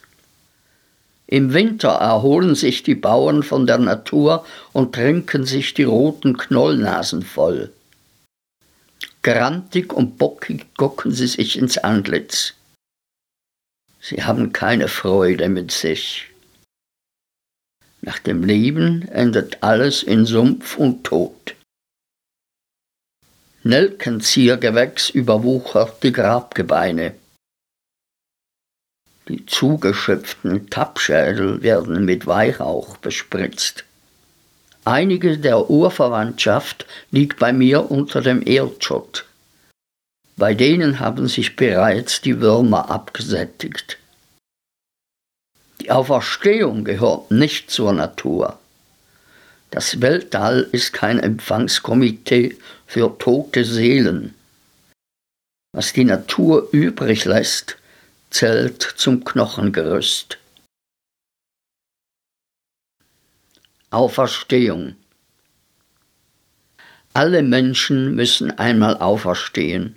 Im 1.26 1.54
Winter 1.54 1.92
erholen 1.92 2.54
sich 2.54 2.84
die 2.84 2.96
Bauern 2.96 3.44
von 3.44 3.66
der 3.66 3.78
Natur 3.78 4.46
und 4.74 4.94
trinken 4.94 5.46
sich 5.46 5.74
die 5.74 5.84
roten 5.84 6.36
Knollnasen 6.36 7.22
voll. 7.22 7.72
Grantig 9.24 9.94
und 9.94 10.18
bockig 10.18 10.66
gucken 10.76 11.14
sie 11.14 11.28
sich 11.28 11.58
ins 11.58 11.78
Antlitz. 11.78 12.56
Sie 14.02 14.22
haben 14.22 14.52
keine 14.52 14.90
Freude 14.90 15.48
mit 15.48 15.72
sich. 15.72 16.30
Nach 18.02 18.20
dem 18.20 18.44
Leben 18.44 19.08
endet 19.10 19.62
alles 19.62 20.04
in 20.04 20.26
Sumpf 20.26 20.78
und 20.78 21.04
Tod. 21.04 21.56
Nelkenziergewächs 23.64 25.10
überwuchert 25.10 26.02
die 26.04 26.14
Grabgebeine. 26.14 27.14
Die 29.28 29.46
zugeschöpften 29.46 30.72
Tappschädel 30.72 31.62
werden 31.62 32.04
mit 32.04 32.26
Weihrauch 32.26 32.98
bespritzt. 32.98 33.84
Einige 34.86 35.38
der 35.38 35.70
Urverwandtschaft 35.70 36.88
liegt 37.12 37.38
bei 37.38 37.54
mir 37.54 37.92
unter 37.92 38.22
dem 38.22 38.42
Erdschutt. 38.46 39.26
Bei 40.36 40.56
denen 40.56 41.00
haben 41.00 41.28
sich 41.28 41.56
bereits 41.56 42.22
die 42.22 42.42
Würmer 42.42 42.90
abgesättigt. 42.90 43.99
Die 45.90 45.96
Auferstehung 45.96 46.84
gehört 46.84 47.32
nicht 47.32 47.72
zur 47.72 47.94
Natur. 47.94 48.60
Das 49.72 50.02
Weltall 50.02 50.70
ist 50.72 50.94
kein 50.94 51.18
Empfangskomitee 51.18 52.60
für 52.86 53.18
tote 53.18 53.66
Seelen. 53.66 54.36
Was 55.72 55.92
die 55.92 56.04
Natur 56.04 56.70
übrig 56.72 57.26
lässt, 57.26 57.78
zählt 58.30 58.84
zum 58.84 59.24
Knochengerüst. 59.24 60.38
Auferstehung. 63.90 64.96
Alle 67.14 67.42
Menschen 67.42 68.14
müssen 68.14 68.52
einmal 68.60 68.96
auferstehen. 68.98 69.96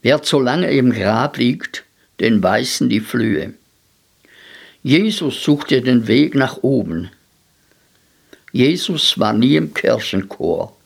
Wer 0.00 0.22
zu 0.22 0.38
lange 0.38 0.70
im 0.70 0.92
Grab 0.92 1.38
liegt, 1.38 1.82
den 2.20 2.40
beißen 2.40 2.88
die 2.88 3.00
Flühe. 3.00 3.54
Jesus 4.82 5.42
suchte 5.42 5.80
den 5.80 6.08
Weg 6.08 6.34
nach 6.34 6.58
oben. 6.62 7.10
Jesus 8.52 9.18
war 9.18 9.32
nie 9.32 9.56
im 9.56 9.72
Kirchenchor. 9.72 10.76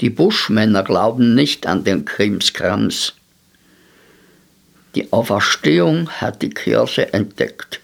Die 0.00 0.10
Buschmänner 0.10 0.82
glauben 0.82 1.34
nicht 1.34 1.66
an 1.66 1.84
den 1.84 2.04
Krimskrams. 2.04 3.12
Die 4.94 5.12
Auferstehung 5.12 6.10
hat 6.10 6.42
die 6.42 6.50
Kirche 6.50 7.12
entdeckt. 7.12 7.80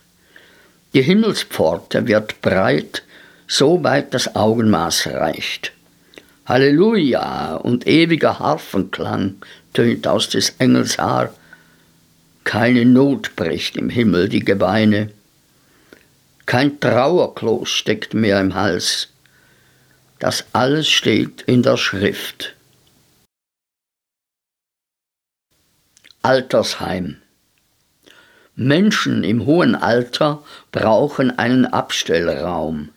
Die 0.94 1.02
Himmelspforte 1.02 2.06
wird 2.06 2.40
breit 2.40 3.02
so 3.46 3.82
weit 3.84 4.14
das 4.14 4.34
Augenmaß 4.34 5.08
reicht. 5.08 5.72
Halleluja 6.46 7.56
und 7.56 7.86
ewiger 7.86 8.38
Harfenklang 8.38 9.36
tönt 9.74 10.06
aus 10.06 10.30
des 10.30 10.54
Engels 10.58 10.98
Haar. 10.98 11.34
Keine 12.44 12.84
Not 12.84 13.36
bricht 13.36 13.76
im 13.76 13.90
Himmel 13.90 14.28
die 14.28 14.44
Gebeine. 14.44 15.10
Kein 16.48 16.80
Trauerkloß 16.80 17.68
steckt 17.68 18.14
mehr 18.14 18.40
im 18.40 18.54
Hals. 18.54 19.08
Das 20.18 20.46
alles 20.54 20.88
steht 20.88 21.42
in 21.42 21.62
der 21.62 21.76
Schrift. 21.76 22.56
Altersheim. 26.22 27.18
Menschen 28.56 29.24
im 29.24 29.44
hohen 29.44 29.74
Alter 29.74 30.42
brauchen 30.72 31.38
einen 31.38 31.66
Abstellraum. 31.66 32.88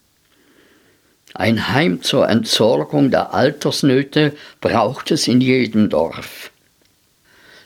Ein 1.34 1.74
Heim 1.74 2.02
zur 2.04 2.30
Entsorgung 2.30 3.12
der 3.12 3.34
Altersnöte 3.34 4.34
braucht 4.62 5.12
es 5.12 5.28
in 5.28 5.42
jedem 5.42 5.90
Dorf. 5.90 6.52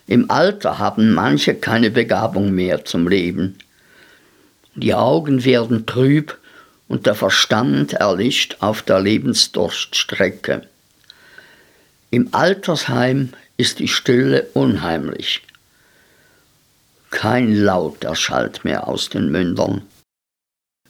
Im 0.07 0.31
Alter 0.31 0.79
haben 0.79 1.13
manche 1.13 1.53
keine 1.53 1.91
Begabung 1.91 2.49
mehr 2.55 2.85
zum 2.85 3.07
Leben. 3.07 3.59
Die 4.75 4.93
Augen 4.93 5.45
werden 5.45 5.85
trüb 5.85 6.37
und 6.87 7.05
der 7.05 7.15
Verstand 7.15 7.93
erlischt 7.93 8.57
auf 8.59 8.81
der 8.81 8.99
Lebensdurststrecke. 8.99 10.67
Im 12.11 12.29
Altersheim 12.33 13.29
ist 13.57 13.79
die 13.79 13.87
Stille 13.87 14.47
unheimlich. 14.53 15.41
Kein 17.09 17.55
Laut 17.55 18.03
erschallt 18.03 18.65
mehr 18.65 18.87
aus 18.87 19.09
den 19.09 19.31
Mündern. 19.31 19.83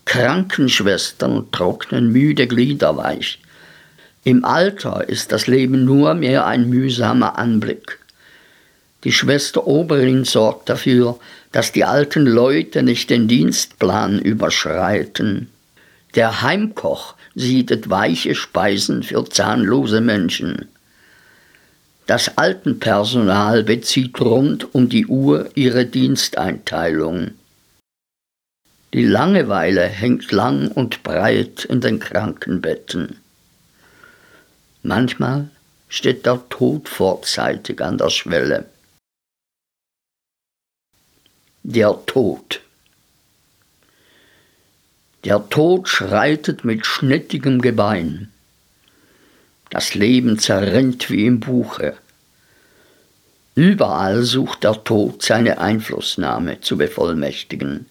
Krankenschwestern 0.05 1.51
trocknen 1.51 2.11
müde 2.11 2.47
Glieder 2.47 2.97
weich. 2.97 3.39
Im 4.23 4.43
Alter 4.43 5.07
ist 5.07 5.31
das 5.31 5.45
Leben 5.45 5.85
nur 5.85 6.15
mehr 6.15 6.47
ein 6.47 6.67
mühsamer 6.67 7.37
Anblick. 7.37 7.99
Die 9.03 9.11
Schwester 9.11 9.67
Oberin 9.67 10.25
sorgt 10.25 10.69
dafür, 10.69 11.19
dass 11.55 11.71
die 11.71 11.85
alten 11.85 12.25
Leute 12.25 12.83
nicht 12.83 13.09
den 13.09 13.29
Dienstplan 13.29 14.19
überschreiten. 14.19 15.47
Der 16.13 16.41
Heimkoch 16.41 17.15
siedet 17.33 17.89
weiche 17.89 18.35
Speisen 18.35 19.03
für 19.03 19.23
zahnlose 19.23 20.01
Menschen. 20.01 20.67
Das 22.07 22.37
Altenpersonal 22.37 23.63
bezieht 23.63 24.19
rund 24.19 24.75
um 24.75 24.89
die 24.89 25.05
Uhr 25.05 25.49
ihre 25.55 25.85
Diensteinteilung. 25.85 27.31
Die 28.93 29.05
Langeweile 29.05 29.83
hängt 29.83 30.33
lang 30.33 30.67
und 30.67 31.03
breit 31.03 31.63
in 31.63 31.79
den 31.79 31.99
Krankenbetten. 31.99 33.15
Manchmal 34.83 35.47
steht 35.87 36.25
der 36.25 36.43
Tod 36.49 36.89
vorzeitig 36.89 37.81
an 37.81 37.97
der 37.97 38.09
Schwelle. 38.09 38.65
Der 41.67 41.97
Tod. 42.05 42.61
Der 45.23 45.49
Tod 45.49 45.89
schreitet 45.89 46.63
mit 46.63 46.85
schnittigem 46.85 47.59
Gebein. 47.59 48.29
Das 49.71 49.95
Leben 49.95 50.37
zerrinnt 50.37 51.09
wie 51.09 51.25
im 51.25 51.39
Buche. 51.39 51.95
Überall 53.55 54.21
sucht 54.21 54.63
der 54.63 54.83
Tod 54.83 55.23
seine 55.23 55.57
Einflussnahme 55.57 56.61
zu 56.61 56.77
bevollmächtigen. 56.77 57.87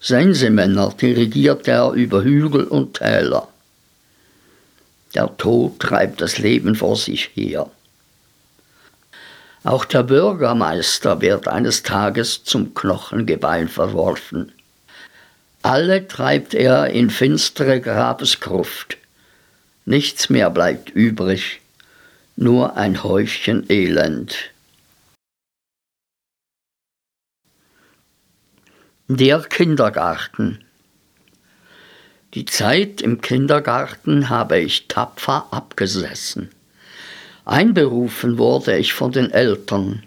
Sensemänner 0.00 0.94
dirigiert 0.98 1.68
er 1.68 1.90
über 1.92 2.24
Hügel 2.24 2.64
und 2.64 2.94
Täler. 2.94 3.46
Der 5.14 5.36
Tod 5.36 5.80
treibt 5.80 6.22
das 6.22 6.38
Leben 6.38 6.76
vor 6.76 6.96
sich 6.96 7.28
her. 7.34 7.70
Auch 9.64 9.84
der 9.84 10.02
Bürgermeister 10.02 11.20
wird 11.20 11.46
eines 11.46 11.84
Tages 11.84 12.42
zum 12.42 12.74
Knochengebein 12.74 13.68
verworfen. 13.68 14.52
Alle 15.62 16.08
treibt 16.08 16.54
er 16.54 16.88
in 16.88 17.10
finstere 17.10 17.80
Grabesgruft. 17.80 18.98
Nichts 19.84 20.30
mehr 20.30 20.50
bleibt 20.50 20.90
übrig, 20.90 21.60
nur 22.34 22.76
ein 22.76 23.04
Häufchen 23.04 23.70
Elend. 23.70 24.50
Der 29.06 29.40
Kindergarten. 29.42 30.64
Die 32.34 32.46
Zeit 32.46 33.00
im 33.00 33.20
Kindergarten 33.20 34.30
habe 34.30 34.58
ich 34.58 34.88
tapfer 34.88 35.46
abgesessen. 35.52 36.50
Einberufen 37.44 38.38
wurde 38.38 38.76
ich 38.76 38.92
von 38.92 39.10
den 39.10 39.30
Eltern. 39.30 40.02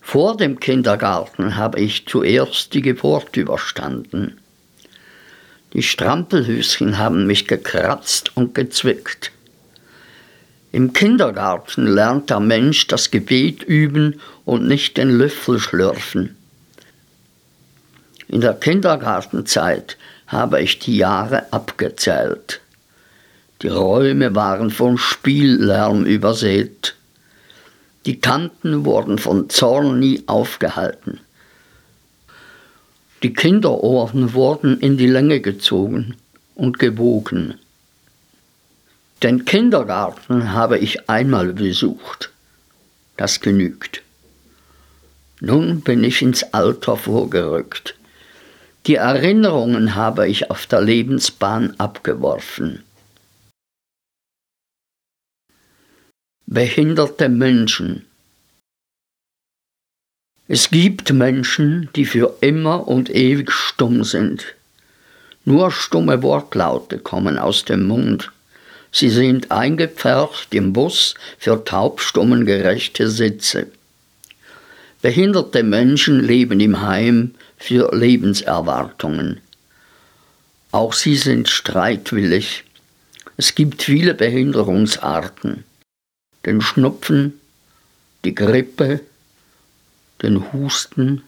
Vor 0.00 0.36
dem 0.36 0.60
Kindergarten 0.60 1.56
habe 1.56 1.80
ich 1.80 2.06
zuerst 2.06 2.72
die 2.74 2.82
Geburt 2.82 3.36
überstanden. 3.36 4.38
Die 5.72 5.82
Strampelhüschen 5.82 6.98
haben 6.98 7.26
mich 7.26 7.46
gekratzt 7.46 8.36
und 8.36 8.54
gezwickt. 8.54 9.32
Im 10.72 10.92
Kindergarten 10.92 11.86
lernt 11.86 12.30
der 12.30 12.40
Mensch 12.40 12.86
das 12.86 13.10
Gebet 13.10 13.64
üben 13.64 14.20
und 14.44 14.66
nicht 14.66 14.96
den 14.96 15.10
Löffel 15.10 15.58
schlürfen. 15.58 16.36
In 18.28 18.40
der 18.40 18.54
Kindergartenzeit 18.54 19.96
habe 20.28 20.62
ich 20.62 20.78
die 20.78 20.96
Jahre 20.96 21.52
abgezählt. 21.52 22.60
Die 23.62 23.68
Räume 23.68 24.34
waren 24.34 24.70
von 24.70 24.96
Spiellärm 24.96 26.06
übersät. 26.06 26.94
Die 28.06 28.20
Tanten 28.20 28.86
wurden 28.86 29.18
von 29.18 29.50
Zorn 29.50 29.98
nie 29.98 30.22
aufgehalten. 30.26 31.20
Die 33.22 33.34
Kinderohren 33.34 34.32
wurden 34.32 34.80
in 34.80 34.96
die 34.96 35.06
Länge 35.06 35.40
gezogen 35.40 36.16
und 36.54 36.78
gewogen. 36.78 37.58
Den 39.22 39.44
Kindergarten 39.44 40.54
habe 40.54 40.78
ich 40.78 41.10
einmal 41.10 41.52
besucht. 41.52 42.30
Das 43.18 43.40
genügt. 43.40 44.00
Nun 45.40 45.82
bin 45.82 46.02
ich 46.02 46.22
ins 46.22 46.42
Alter 46.54 46.96
vorgerückt. 46.96 47.94
Die 48.86 48.94
Erinnerungen 48.94 49.94
habe 49.94 50.26
ich 50.26 50.50
auf 50.50 50.66
der 50.66 50.80
Lebensbahn 50.80 51.74
abgeworfen. 51.78 52.82
Behinderte 56.52 57.28
Menschen. 57.28 58.06
Es 60.48 60.68
gibt 60.68 61.12
Menschen, 61.12 61.88
die 61.94 62.04
für 62.04 62.38
immer 62.40 62.88
und 62.88 63.08
ewig 63.08 63.52
stumm 63.52 64.02
sind. 64.02 64.56
Nur 65.44 65.70
stumme 65.70 66.24
Wortlaute 66.24 66.98
kommen 66.98 67.38
aus 67.38 67.64
dem 67.64 67.86
Mund. 67.86 68.32
Sie 68.90 69.10
sind 69.10 69.52
eingepfercht 69.52 70.52
im 70.52 70.72
Bus 70.72 71.14
für 71.38 71.64
taubstummen 71.64 72.44
gerechte 72.46 73.08
Sitze. 73.08 73.68
Behinderte 75.02 75.62
Menschen 75.62 76.18
leben 76.18 76.58
im 76.58 76.80
Heim 76.80 77.36
für 77.58 77.94
Lebenserwartungen. 77.94 79.40
Auch 80.72 80.94
sie 80.94 81.14
sind 81.14 81.48
streitwillig. 81.48 82.64
Es 83.36 83.54
gibt 83.54 83.84
viele 83.84 84.14
Behinderungsarten. 84.14 85.62
Den 86.46 86.60
Schnupfen, 86.60 87.40
die 88.24 88.34
Grippe, 88.34 89.00
den 90.22 90.52
Husten 90.52 91.22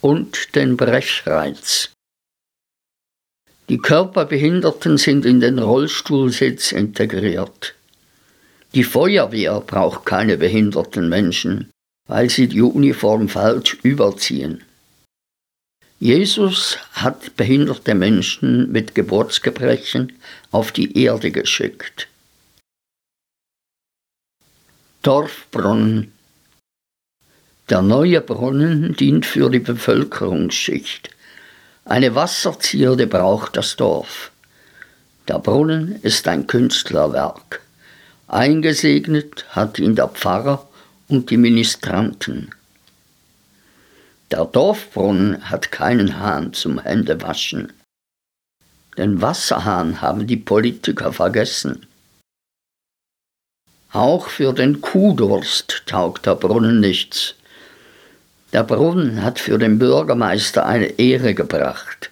und 0.00 0.54
den 0.54 0.76
Brechreiz. 0.76 1.90
Die 3.68 3.78
Körperbehinderten 3.78 4.98
sind 4.98 5.24
in 5.24 5.40
den 5.40 5.58
Rollstuhlsitz 5.58 6.72
integriert. 6.72 7.74
Die 8.74 8.84
Feuerwehr 8.84 9.60
braucht 9.60 10.06
keine 10.06 10.36
behinderten 10.36 11.08
Menschen, 11.08 11.70
weil 12.08 12.30
sie 12.30 12.48
die 12.48 12.62
Uniform 12.62 13.28
falsch 13.28 13.78
überziehen. 13.82 14.64
Jesus 16.00 16.78
hat 16.92 17.36
behinderte 17.36 17.94
Menschen 17.94 18.72
mit 18.72 18.94
Geburtsgebrechen 18.94 20.14
auf 20.50 20.72
die 20.72 20.98
Erde 20.98 21.30
geschickt. 21.30 22.08
Dorfbrunnen. 25.02 26.12
Der 27.70 27.80
neue 27.80 28.20
Brunnen 28.20 28.94
dient 28.94 29.24
für 29.24 29.48
die 29.48 29.58
Bevölkerungsschicht. 29.58 31.08
Eine 31.86 32.14
Wasserzierde 32.14 33.06
braucht 33.06 33.56
das 33.56 33.76
Dorf. 33.76 34.30
Der 35.26 35.38
Brunnen 35.38 35.98
ist 36.02 36.28
ein 36.28 36.46
Künstlerwerk. 36.46 37.62
Eingesegnet 38.28 39.46
hat 39.48 39.78
ihn 39.78 39.96
der 39.96 40.08
Pfarrer 40.08 40.68
und 41.08 41.30
die 41.30 41.38
Ministranten. 41.38 42.50
Der 44.30 44.44
Dorfbrunnen 44.44 45.48
hat 45.48 45.72
keinen 45.72 46.20
Hahn 46.20 46.52
zum 46.52 46.78
Händewaschen. 46.78 47.72
Den 48.98 49.22
Wasserhahn 49.22 50.02
haben 50.02 50.26
die 50.26 50.36
Politiker 50.36 51.10
vergessen. 51.10 51.86
Auch 53.92 54.28
für 54.28 54.52
den 54.52 54.80
Kuhdurst 54.80 55.82
taugt 55.86 56.26
der 56.26 56.36
Brunnen 56.36 56.78
nichts. 56.78 57.34
Der 58.52 58.62
Brunnen 58.62 59.24
hat 59.24 59.40
für 59.40 59.58
den 59.58 59.80
Bürgermeister 59.80 60.64
eine 60.64 60.98
Ehre 60.98 61.34
gebracht. 61.34 62.10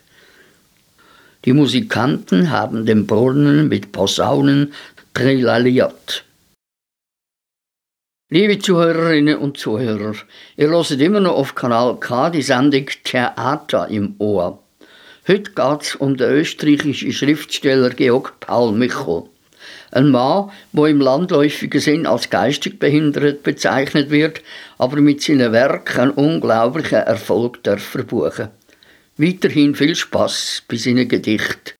Die 1.44 1.52
Musikanten 1.52 2.50
haben 2.50 2.84
den 2.84 3.06
Brunnen 3.06 3.68
mit 3.68 3.92
Posaunen 3.92 4.72
trillalliert. 5.14 6.24
Liebe 8.30 8.58
Zuhörerinnen 8.58 9.38
und 9.38 9.56
Zuhörer, 9.56 10.16
ihr 10.56 10.70
hört 10.70 10.90
immer 10.90 11.20
noch 11.20 11.36
auf 11.36 11.54
Kanal 11.54 11.98
K 12.00 12.30
die 12.30 12.42
Sendung 12.42 12.86
Theater 13.04 13.86
im 13.88 14.16
Ohr. 14.18 14.62
Heute 15.28 15.52
geht 15.52 15.82
es 15.82 15.94
um 15.94 16.16
den 16.16 16.28
österreichischen 16.28 17.12
Schriftsteller 17.12 17.90
Georg 17.90 18.40
Paul 18.40 18.72
Michel. 18.72 19.30
Ein 19.90 20.10
Mann, 20.10 20.50
der 20.72 20.86
im 20.86 21.00
landläufigen 21.00 21.80
Sinn 21.80 22.06
als 22.06 22.28
geistig 22.30 22.78
behindert 22.78 23.42
bezeichnet 23.42 24.10
wird, 24.10 24.42
aber 24.76 25.00
mit 25.00 25.22
seinen 25.22 25.52
Werken 25.52 26.00
einen 26.00 26.10
unglaublichen 26.10 26.98
Erfolg 26.98 27.62
darf 27.62 27.82
verbuchen. 27.82 28.50
Weiterhin 29.16 29.74
viel 29.74 29.96
Spaß 29.96 30.64
bei 30.68 30.76
seinen 30.76 31.08
Gedichten. 31.08 31.74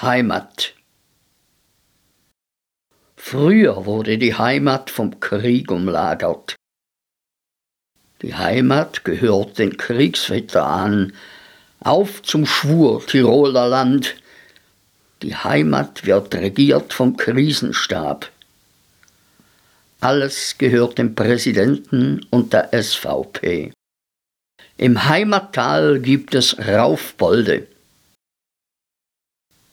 Heimat 0.00 0.74
Früher 3.16 3.86
wurde 3.86 4.18
die 4.18 4.34
Heimat 4.34 4.88
vom 4.88 5.18
Krieg 5.18 5.72
umlagert. 5.72 6.54
Die 8.22 8.34
Heimat 8.34 9.04
gehört 9.04 9.58
den 9.58 9.76
Kriegsveteranen. 9.76 11.12
Auf 11.80 12.22
zum 12.22 12.46
Schwur, 12.46 13.04
Tiroler 13.04 13.68
Land, 13.68 14.16
die 15.22 15.34
Heimat 15.34 16.04
wird 16.04 16.34
regiert 16.34 16.92
vom 16.92 17.16
Krisenstab. 17.16 18.30
Alles 20.00 20.56
gehört 20.58 20.98
dem 20.98 21.14
Präsidenten 21.14 22.26
und 22.30 22.52
der 22.52 22.70
SVP. 22.72 23.72
Im 24.76 25.08
Heimattal 25.08 26.00
gibt 26.00 26.34
es 26.34 26.58
Raufbolde. 26.58 27.66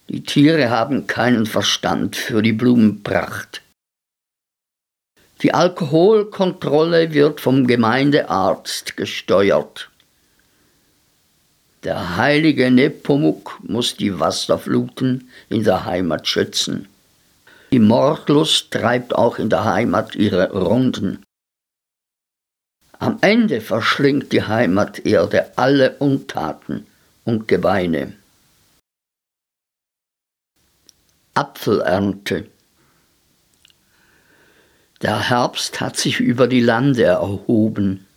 Die 0.08 0.23
Tiere 0.23 0.69
haben 0.69 1.08
keinen 1.08 1.45
Verstand 1.45 2.15
für 2.15 2.41
die 2.41 2.53
Blumenpracht. 2.53 3.62
Die 5.41 5.53
Alkoholkontrolle 5.53 7.13
wird 7.13 7.41
vom 7.41 7.67
Gemeindearzt 7.67 8.95
gesteuert. 8.95 9.89
Der 11.84 12.15
heilige 12.15 12.72
Nepomuk 12.72 13.60
muss 13.62 13.98
die 13.98 14.17
Wasserfluten 14.17 15.30
in 15.50 15.63
der 15.63 15.84
Heimat 15.84 16.28
schützen. 16.28 16.88
Die 17.74 17.80
Mordlust 17.80 18.72
treibt 18.72 19.13
auch 19.13 19.38
in 19.38 19.50
der 19.50 19.65
Heimat 19.65 20.15
ihre 20.15 20.52
Runden. 20.52 21.24
Am 23.00 23.17
Ende 23.19 23.60
verschlingt 23.60 24.32
die 24.32 24.43
Heimaterde 24.43 25.58
alle 25.58 25.98
Untaten 25.98 26.86
und 27.26 27.50
Gebeine. 27.50 28.13
Apfelernte. 31.34 32.48
Der 35.02 35.30
Herbst 35.30 35.82
hat 35.82 35.98
sich 35.98 36.22
über 36.22 36.48
die 36.48 36.62
Lande 36.62 37.04
erhoben. 37.04 38.08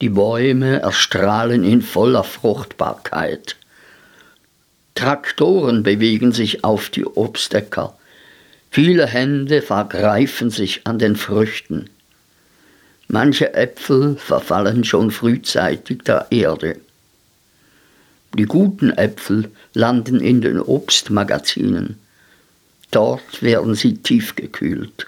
Die 0.00 0.10
Bäume 0.10 0.80
erstrahlen 0.80 1.64
in 1.64 1.82
voller 1.82 2.22
Fruchtbarkeit. 2.22 3.56
Traktoren 4.94 5.82
bewegen 5.82 6.30
sich 6.30 6.62
auf 6.62 6.88
die 6.88 7.04
Obstäcker. 7.04 7.96
Viele 8.70 9.06
Hände 9.06 9.60
vergreifen 9.60 10.50
sich 10.50 10.86
an 10.86 11.00
den 11.00 11.16
Früchten. 11.16 11.90
Manche 13.08 13.54
Äpfel 13.54 14.16
verfallen 14.16 14.84
schon 14.84 15.10
frühzeitig 15.10 16.02
der 16.02 16.26
Erde. 16.30 16.78
Die 18.36 18.44
guten 18.44 18.90
Äpfel 18.90 19.50
landen 19.72 20.20
in 20.20 20.42
den 20.42 20.60
Obstmagazinen. 20.60 21.98
Dort 22.90 23.42
werden 23.42 23.74
sie 23.74 23.96
tiefgekühlt. 23.96 25.06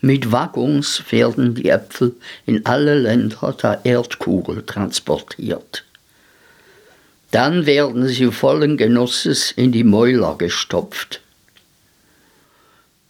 Mit 0.00 0.30
Waggons 0.30 1.02
werden 1.10 1.54
die 1.56 1.70
Äpfel 1.70 2.14
in 2.46 2.64
alle 2.66 2.94
Länder 2.98 3.52
der 3.60 3.80
Erdkugel 3.84 4.64
transportiert. 4.64 5.84
Dann 7.32 7.66
werden 7.66 8.06
sie 8.06 8.30
vollen 8.30 8.76
Genusses 8.76 9.50
in 9.50 9.72
die 9.72 9.84
Mäuler 9.84 10.36
gestopft. 10.38 11.20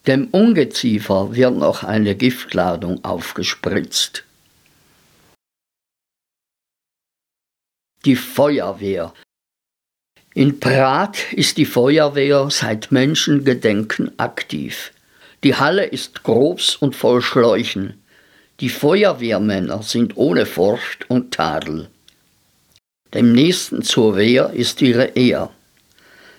Dem 0.06 0.28
Ungeziefer 0.28 1.36
wird 1.36 1.56
noch 1.56 1.84
eine 1.84 2.14
Giftladung 2.14 3.04
aufgespritzt. 3.04 4.24
Die 8.06 8.16
Feuerwehr. 8.16 9.12
In 10.32 10.58
Prat 10.58 11.32
ist 11.32 11.58
die 11.58 11.66
Feuerwehr 11.66 12.48
seit 12.50 12.90
Menschengedenken 12.90 14.18
aktiv. 14.18 14.92
Die 15.44 15.54
Halle 15.54 15.84
ist 15.84 16.24
groß 16.24 16.76
und 16.76 16.96
voll 16.96 17.22
Schläuchen. 17.22 17.94
Die 18.60 18.68
Feuerwehrmänner 18.68 19.82
sind 19.82 20.16
ohne 20.16 20.46
Furcht 20.46 21.08
und 21.08 21.32
Tadel. 21.32 21.88
Dem 23.14 23.32
Nächsten 23.32 23.82
zur 23.82 24.16
Wehr 24.16 24.50
ist 24.52 24.82
ihre 24.82 25.04
Ehr. 25.16 25.50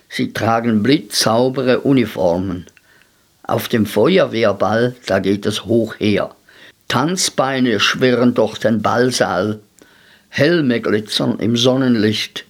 Sie 0.09 0.33
tragen 0.33 0.83
blitzsaubere 0.83 1.79
Uniformen. 1.79 2.65
Auf 3.43 3.69
dem 3.69 3.85
Feuerwehrball, 3.85 4.95
da 5.05 5.19
geht 5.19 5.45
es 5.45 5.65
hoch 5.65 5.95
her. 5.99 6.35
Tanzbeine 6.89 7.79
schwirren 7.79 8.33
durch 8.33 8.57
den 8.57 8.81
Ballsaal, 8.81 9.59
Helme 10.29 10.81
glitzern 10.81 11.39
im 11.39 11.55
Sonnenlicht, 11.55 12.45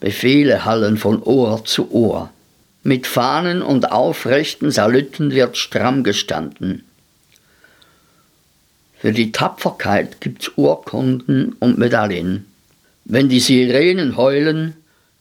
Befehle 0.00 0.64
hallen 0.64 0.96
von 0.96 1.22
Ohr 1.22 1.64
zu 1.64 1.92
Ohr. 1.92 2.30
Mit 2.82 3.06
Fahnen 3.06 3.60
und 3.60 3.92
aufrechten 3.92 4.70
Salüten 4.70 5.32
wird 5.32 5.58
stramm 5.58 6.02
gestanden. 6.02 6.84
Für 8.98 9.12
die 9.12 9.32
Tapferkeit 9.32 10.20
gibt's 10.20 10.50
Urkunden 10.56 11.54
und 11.54 11.78
Medaillen. 11.78 12.46
Wenn 13.04 13.28
die 13.28 13.40
Sirenen 13.40 14.16
heulen, 14.16 14.76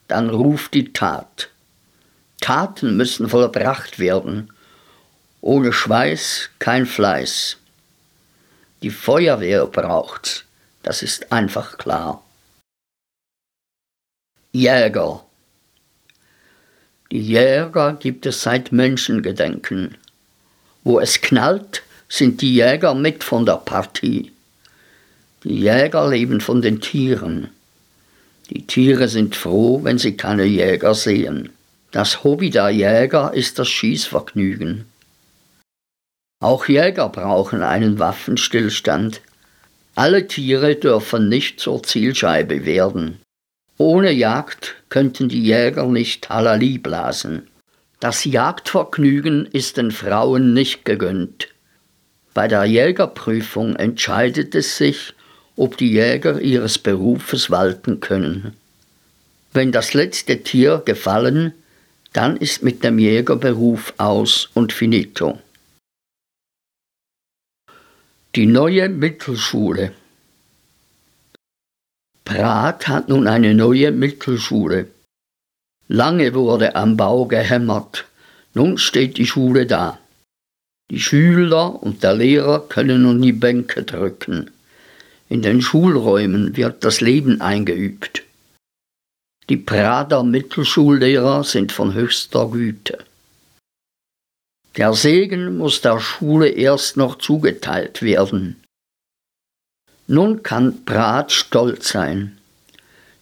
dann 0.08 0.30
ruft 0.30 0.74
die 0.74 0.94
Tat. 0.94 1.50
Taten 2.40 2.96
müssen 2.96 3.30
vollbracht 3.30 4.00
werden. 4.00 4.52
Ohne 5.42 5.74
Schweiß 5.74 6.50
kein 6.60 6.86
Fleiß. 6.86 7.58
Die 8.82 8.90
Feuerwehr 8.90 9.66
braucht's, 9.66 10.46
das 10.84 11.02
ist 11.02 11.32
einfach 11.32 11.78
klar. 11.78 12.24
Jäger. 14.52 15.26
Die 17.12 17.22
Jäger 17.22 17.98
gibt 18.00 18.26
es 18.28 18.44
seit 18.44 18.72
Menschengedenken. 18.72 19.98
Wo 20.84 21.00
es 21.00 21.22
knallt, 21.22 21.82
sind 22.08 22.42
die 22.42 22.54
Jäger 22.54 22.94
mit 22.94 23.24
von 23.24 23.46
der 23.46 23.58
Partie. 23.58 24.32
Die 25.44 25.62
Jäger 25.62 26.08
leben 26.08 26.40
von 26.40 26.62
den 26.62 26.82
Tieren. 26.82 27.50
Die 28.50 28.66
Tiere 28.68 29.08
sind 29.08 29.36
froh, 29.36 29.84
wenn 29.84 29.98
sie 29.98 30.18
keine 30.18 30.44
Jäger 30.44 30.94
sehen. 30.94 31.50
Das 31.92 32.24
Hobby 32.24 32.52
der 32.52 32.70
Jäger 32.70 33.34
ist 33.34 33.58
das 33.58 33.70
Schießvergnügen. 33.70 34.86
Auch 36.42 36.68
Jäger 36.68 37.10
brauchen 37.10 37.64
einen 37.64 37.98
Waffenstillstand. 37.98 39.22
Alle 39.96 40.28
Tiere 40.28 40.76
dürfen 40.76 41.28
nicht 41.28 41.60
zur 41.60 41.82
Zielscheibe 41.82 42.66
werden. 42.66 43.20
Ohne 43.82 44.12
Jagd 44.12 44.76
könnten 44.90 45.30
die 45.30 45.42
Jäger 45.42 45.86
nicht 45.88 46.30
Halali 46.30 46.78
blasen. 46.78 47.48
Das 48.02 48.26
Jagdvergnügen 48.26 49.46
ist 49.46 49.78
den 49.78 49.92
Frauen 49.92 50.54
nicht 50.54 50.84
gegönnt. 50.84 51.48
Bei 52.34 52.50
der 52.50 52.66
Jägerprüfung 52.66 53.78
entscheidet 53.78 54.54
es 54.54 54.76
sich, 54.76 55.14
ob 55.56 55.78
die 55.78 55.94
Jäger 55.94 56.42
ihres 56.42 56.78
Berufes 56.78 57.52
walten 57.52 58.02
können. 58.02 58.54
Wenn 59.54 59.72
das 59.72 59.94
letzte 59.94 60.44
Tier 60.44 60.82
gefallen, 60.84 61.54
dann 62.12 62.36
ist 62.36 62.62
mit 62.64 62.84
dem 62.84 63.00
Jägerberuf 63.00 63.94
aus 63.98 64.50
und 64.56 64.74
finito. 64.74 65.40
Die 68.36 68.46
neue 68.46 68.90
Mittelschule. 68.90 69.94
Prat 72.30 72.88
hat 72.88 73.10
nun 73.10 73.26
eine 73.26 73.56
neue 73.56 73.92
Mittelschule. 73.92 74.86
Lange 75.88 76.36
wurde 76.36 76.76
am 76.76 76.96
Bau 76.96 77.26
gehämmert, 77.26 78.06
nun 78.54 78.78
steht 78.78 79.18
die 79.18 79.26
Schule 79.26 79.66
da. 79.66 79.98
Die 80.92 81.00
Schüler 81.00 81.82
und 81.82 82.04
der 82.04 82.14
Lehrer 82.14 82.70
können 82.70 83.02
nun 83.02 83.20
die 83.20 83.32
Bänke 83.32 83.82
drücken. 83.82 84.52
In 85.28 85.42
den 85.42 85.64
Schulräumen 85.64 86.56
wird 86.56 86.84
das 86.84 87.02
Leben 87.02 87.42
eingeübt. 87.42 88.22
Die 89.50 89.58
Prader 89.58 90.22
Mittelschullehrer 90.24 91.44
sind 91.44 91.72
von 91.72 91.96
höchster 91.96 92.48
Güte. 92.52 93.00
Der 94.78 94.94
Segen 94.94 95.58
muss 95.58 95.82
der 95.82 96.00
Schule 96.00 96.50
erst 96.50 96.96
noch 96.96 97.18
zugeteilt 97.18 98.04
werden. 98.04 98.62
Nun 100.12 100.42
kann 100.42 100.86
Prat 100.86 101.32
stolz 101.32 101.90
sein. 101.90 102.40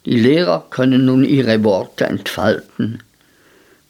Die 0.05 0.17
Lehrer 0.17 0.67
können 0.69 1.03
nun 1.03 1.25
ihre 1.25 1.61
Worte 1.65 2.05
entfalten. 2.05 3.03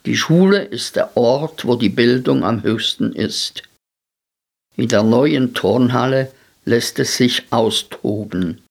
Die 0.08 0.18
Schule 0.18 0.64
ist 0.64 0.96
der 0.96 1.16
Ort, 1.16 1.66
wo 1.66 1.76
die 1.76 1.90
Bildung 1.90 2.44
am 2.44 2.64
höchsten 2.64 3.14
ist. 3.14 3.62
In 4.76 4.88
der 4.88 5.04
neuen 5.04 5.54
Turnhalle 5.54 6.32
lässt 6.66 6.98
es 6.98 7.18
sich 7.18 7.44
austoben. 7.52 8.64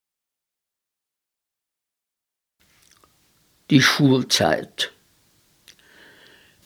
Die 3.70 3.80
Schulzeit. 3.80 4.90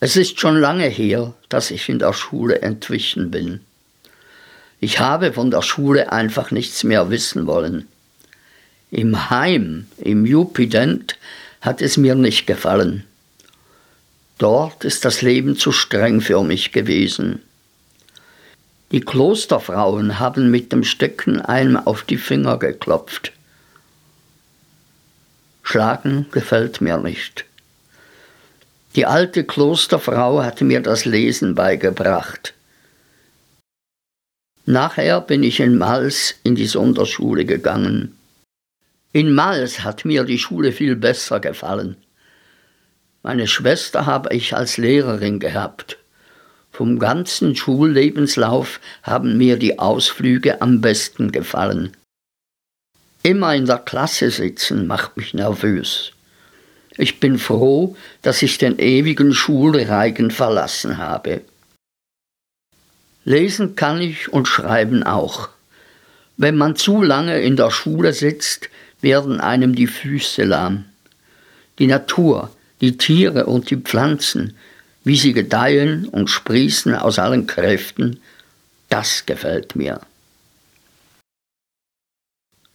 Es 0.01 0.17
ist 0.17 0.41
schon 0.41 0.57
lange 0.57 0.89
her, 0.89 1.35
dass 1.51 1.71
ich 1.71 1.91
in 1.91 1.99
der 1.99 2.15
Schule 2.15 2.63
entwichen 2.63 3.31
bin. 3.31 3.61
Ich 4.81 4.99
habe 4.99 5.35
von 5.35 5.51
der 5.51 5.61
Schule 5.61 6.11
einfach 6.11 6.51
nichts 6.51 6.85
mehr 6.85 7.11
wissen 7.11 7.47
wollen. 7.47 7.87
Im 8.91 9.31
Heim, 9.31 9.87
im 9.99 10.25
Jupident, 10.25 11.19
hat 11.61 11.83
es 11.83 11.99
mir 11.99 12.15
nicht 12.15 12.47
gefallen. 12.47 13.05
Dort 14.39 14.85
ist 14.85 15.05
das 15.05 15.21
Leben 15.21 15.57
zu 15.57 15.71
streng 15.71 16.23
für 16.23 16.43
mich 16.43 16.73
gewesen. 16.73 17.43
Die 18.91 19.03
Klosterfrauen 19.03 20.19
haben 20.19 20.51
mit 20.51 20.73
dem 20.73 20.83
Stecken 20.83 21.43
einem 21.43 21.77
auf 21.77 22.03
die 22.03 22.17
Finger 22.17 22.59
geklopft. 22.59 23.33
Schlagen 25.63 26.27
gefällt 26.33 26.81
mir 26.81 26.97
nicht. 26.97 27.45
Die 28.97 29.05
alte 29.07 29.45
Klosterfrau 29.45 30.43
hatte 30.43 30.65
mir 30.65 30.81
das 30.81 31.05
Lesen 31.05 31.55
beigebracht. 31.55 32.55
Nachher 34.71 35.21
bin 35.21 35.43
ich 35.43 35.59
in 35.59 35.79
Mals 35.79 36.37
in 36.45 36.55
die 36.55 36.69
Sonderschule 36.69 37.45
gegangen. 37.45 38.17
In 39.13 39.33
Mals 39.33 39.83
hat 39.83 40.05
mir 40.05 40.23
die 40.23 40.39
Schule 40.39 40.71
viel 40.71 40.95
besser 40.95 41.41
gefallen. 41.41 41.97
Meine 43.25 43.49
Schwester 43.49 44.07
habe 44.07 44.33
ich 44.33 44.55
als 44.55 44.77
Lehrerin 44.77 45.41
gehabt. 45.41 45.99
Vom 46.71 47.01
ganzen 47.01 47.57
Schullebenslauf 47.57 48.79
haben 49.03 49.37
mir 49.37 49.57
die 49.57 49.81
Ausflüge 49.81 50.63
am 50.63 50.81
besten 50.81 51.33
gefallen. 51.33 51.97
Immer 53.25 53.57
in 53.57 53.67
der 53.67 53.79
Klasse 53.79 54.31
sitzen 54.31 54.87
macht 54.87 55.17
mich 55.17 55.35
nervös. 55.35 56.13
Ich 56.97 57.19
bin 57.19 57.41
froh, 57.41 57.97
dass 58.23 58.41
ich 58.41 58.57
den 58.59 58.79
ewigen 58.79 59.35
Schulreigen 59.35 60.31
verlassen 60.31 60.99
habe. 60.99 61.41
Lesen 63.25 63.77
kann 63.77 64.01
ich 64.01 64.33
und 64.33 64.49
schreiben 64.49 65.03
auch. 65.03 65.49
Wenn 66.37 66.57
man 66.57 66.77
zu 66.77 67.03
lange 67.03 67.41
in 67.41 67.57
der 67.57 67.71
Schule 67.71 68.13
sitzt, 68.13 68.71
werden 69.01 69.41
einem 69.41 69.75
die 69.75 69.87
Füße 69.87 70.45
lahm. 70.45 70.87
Die 71.79 71.87
Natur, 71.87 72.51
die 72.81 72.97
Tiere 72.97 73.47
und 73.47 73.71
die 73.71 73.77
Pflanzen, 73.77 74.57
wie 75.05 75.17
sie 75.17 75.33
gedeihen 75.33 76.07
und 76.09 76.29
sprießen 76.29 76.95
aus 76.95 77.19
allen 77.19 77.47
Kräften, 77.47 78.21
das 78.89 79.25
gefällt 79.27 79.77
mir. 79.77 80.01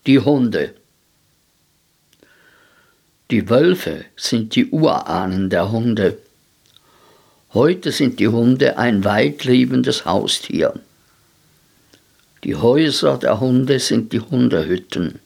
Die 0.05 0.19
Hunde. 0.19 0.75
Die 3.31 3.49
Wölfe 3.49 4.05
sind 4.15 4.55
die 4.55 4.67
Urahnen 4.69 5.49
der 5.49 5.71
Hunde. 5.71 6.19
Heute 7.55 7.93
sind 7.93 8.19
die 8.19 8.27
Hunde 8.27 8.77
ein 8.77 9.05
weitlebendes 9.05 10.03
Haustier. 10.03 10.73
Die 12.43 12.53
Häuser 12.53 13.17
der 13.17 13.39
Hunde 13.39 13.79
sind 13.79 14.11
die 14.11 14.19
Hundehütten. 14.19 15.19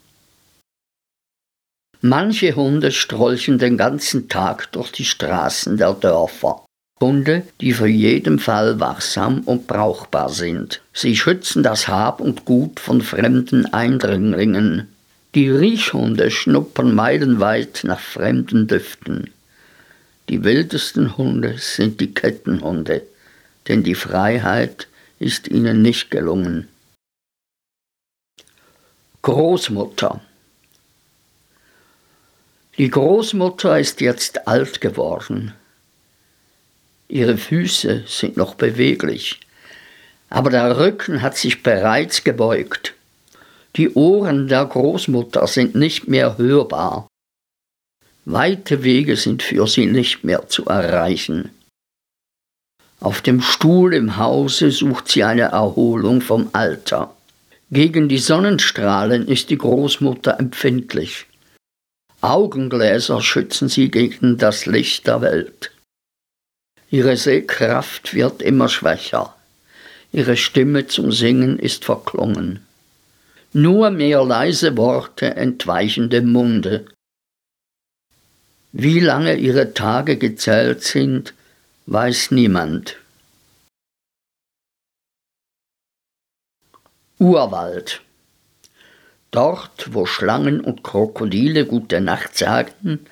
Manche 2.01 2.55
Hunde 2.55 2.91
strolchen 2.91 3.57
den 3.57 3.77
ganzen 3.77 4.29
Tag 4.29 4.71
durch 4.73 4.91
die 4.91 5.05
Straßen 5.05 5.77
der 5.77 5.93
Dörfer. 5.93 6.63
Hunde, 7.01 7.47
die 7.61 7.73
für 7.73 7.87
jeden 7.87 8.37
Fall 8.37 8.79
wachsam 8.79 9.39
und 9.45 9.65
brauchbar 9.65 10.29
sind. 10.29 10.81
Sie 10.93 11.15
schützen 11.15 11.63
das 11.63 11.87
Hab 11.87 12.21
und 12.21 12.45
Gut 12.45 12.79
von 12.79 13.01
fremden 13.01 13.65
Eindringlingen. 13.73 14.87
Die 15.33 15.49
Riechhunde 15.49 16.29
schnuppern 16.29 16.93
meilenweit 16.93 17.81
nach 17.85 17.99
fremden 17.99 18.67
Düften. 18.67 19.31
Die 20.29 20.43
wildesten 20.43 21.17
Hunde 21.17 21.57
sind 21.57 21.99
die 21.99 22.13
Kettenhunde, 22.13 23.01
denn 23.67 23.83
die 23.83 23.95
Freiheit 23.95 24.87
ist 25.17 25.47
ihnen 25.47 25.81
nicht 25.81 26.11
gelungen. 26.11 26.67
Großmutter 29.23 30.21
Die 32.77 32.91
Großmutter 32.91 33.79
ist 33.79 34.01
jetzt 34.01 34.47
alt 34.47 34.81
geworden. 34.81 35.55
Ihre 37.07 37.37
Füße 37.37 38.03
sind 38.05 38.37
noch 38.37 38.53
beweglich, 38.53 39.39
aber 40.29 40.51
der 40.51 40.77
Rücken 40.77 41.23
hat 41.23 41.37
sich 41.37 41.63
bereits 41.63 42.23
gebeugt. 42.23 42.93
Die 43.77 43.89
Ohren 43.95 44.47
der 44.47 44.65
Großmutter 44.65 45.47
sind 45.47 45.73
nicht 45.73 46.07
mehr 46.07 46.37
hörbar. 46.37 47.08
Weite 48.31 48.83
Wege 48.83 49.15
sind 49.15 49.41
für 49.41 49.65
sie 49.65 49.87
nicht 49.87 50.23
mehr 50.23 50.47
zu 50.49 50.65
erreichen. 50.65 51.49
Auf 52.99 53.21
dem 53.21 53.41
Stuhl 53.41 53.95
im 53.95 54.17
Hause 54.17 54.69
sucht 54.69 55.07
sie 55.07 55.23
eine 55.23 55.49
Erholung 55.53 56.21
vom 56.21 56.49
Alter. 56.53 57.15
Gegen 57.71 58.07
die 58.07 58.19
Sonnenstrahlen 58.19 59.27
ist 59.27 59.49
die 59.49 59.57
Großmutter 59.57 60.39
empfindlich. 60.39 61.25
Augengläser 62.21 63.19
schützen 63.21 63.67
sie 63.67 63.89
gegen 63.89 64.37
das 64.37 64.67
Licht 64.67 65.07
der 65.07 65.21
Welt. 65.21 65.71
Ihre 66.91 67.17
Sehkraft 67.17 68.13
wird 68.13 68.43
immer 68.43 68.69
schwächer. 68.69 69.35
Ihre 70.11 70.37
Stimme 70.37 70.85
zum 70.85 71.11
Singen 71.11 71.57
ist 71.57 71.83
verklungen. 71.83 72.63
Nur 73.53 73.89
mehr 73.89 74.23
leise 74.23 74.77
Worte 74.77 75.35
entweichen 75.35 76.11
dem 76.11 76.31
Munde. 76.31 76.85
Wie 78.71 78.99
lange 78.99 79.35
ihre 79.35 79.73
Tage 79.73 80.17
gezählt 80.17 80.83
sind, 80.83 81.33
weiß 81.87 82.31
niemand. 82.31 82.97
Urwald. 87.17 88.01
Dort, 89.31 89.93
wo 89.93 90.05
Schlangen 90.05 90.61
und 90.61 90.83
Krokodile 90.83 91.65
gute 91.65 91.99
Nacht 91.99 92.37
sagen, 92.37 93.05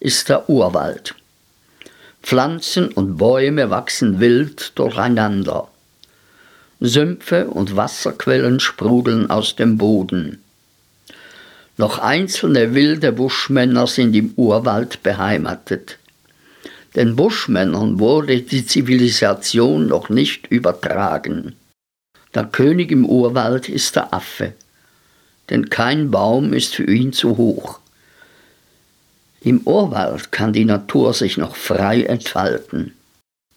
ist 0.00 0.28
der 0.28 0.50
Urwald. 0.50 1.14
Pflanzen 2.22 2.88
und 2.88 3.16
Bäume 3.16 3.70
wachsen 3.70 4.20
wild 4.20 4.78
durcheinander. 4.78 5.68
Sümpfe 6.80 7.48
und 7.48 7.76
Wasserquellen 7.76 8.60
sprudeln 8.60 9.30
aus 9.30 9.56
dem 9.56 9.78
Boden. 9.78 10.43
Noch 11.76 11.98
einzelne 11.98 12.74
wilde 12.74 13.10
Buschmänner 13.12 13.86
sind 13.86 14.14
im 14.14 14.32
Urwald 14.36 15.02
beheimatet. 15.02 15.98
Den 16.94 17.16
Buschmännern 17.16 17.98
wurde 17.98 18.40
die 18.42 18.64
Zivilisation 18.64 19.88
noch 19.88 20.08
nicht 20.08 20.46
übertragen. 20.46 21.56
Der 22.32 22.44
König 22.44 22.92
im 22.92 23.04
Urwald 23.04 23.68
ist 23.68 23.96
der 23.96 24.14
Affe, 24.14 24.52
denn 25.50 25.68
kein 25.68 26.12
Baum 26.12 26.52
ist 26.52 26.76
für 26.76 26.84
ihn 26.84 27.12
zu 27.12 27.36
hoch. 27.36 27.80
Im 29.40 29.60
Urwald 29.66 30.30
kann 30.30 30.52
die 30.52 30.64
Natur 30.64 31.12
sich 31.12 31.36
noch 31.36 31.56
frei 31.56 32.04
entfalten. 32.04 32.92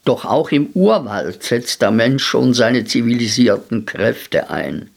Doch 0.05 0.25
auch 0.25 0.51
im 0.51 0.67
Urwald 0.73 1.43
setzt 1.43 1.81
der 1.81 1.91
Mensch 1.91 2.23
schon 2.23 2.53
seine 2.53 2.85
zivilisierten 2.85 3.85
Kräfte 3.85 4.49
ein. 4.49 4.89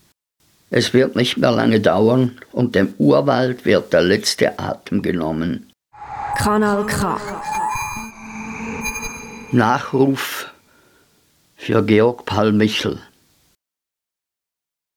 Es 0.72 0.94
wird 0.94 1.16
nicht 1.16 1.36
mehr 1.36 1.50
lange 1.50 1.80
dauern 1.80 2.38
und 2.52 2.76
dem 2.76 2.94
Urwald 2.96 3.64
wird 3.64 3.92
der 3.92 4.02
letzte 4.02 4.58
Atem 4.60 5.02
genommen. 5.02 5.68
Kanal 6.38 6.86
K. 6.86 7.20
Nachruf 9.50 10.46
für 11.56 11.84
Georg 11.84 12.24
Paul 12.24 12.52
Michel. 12.52 13.00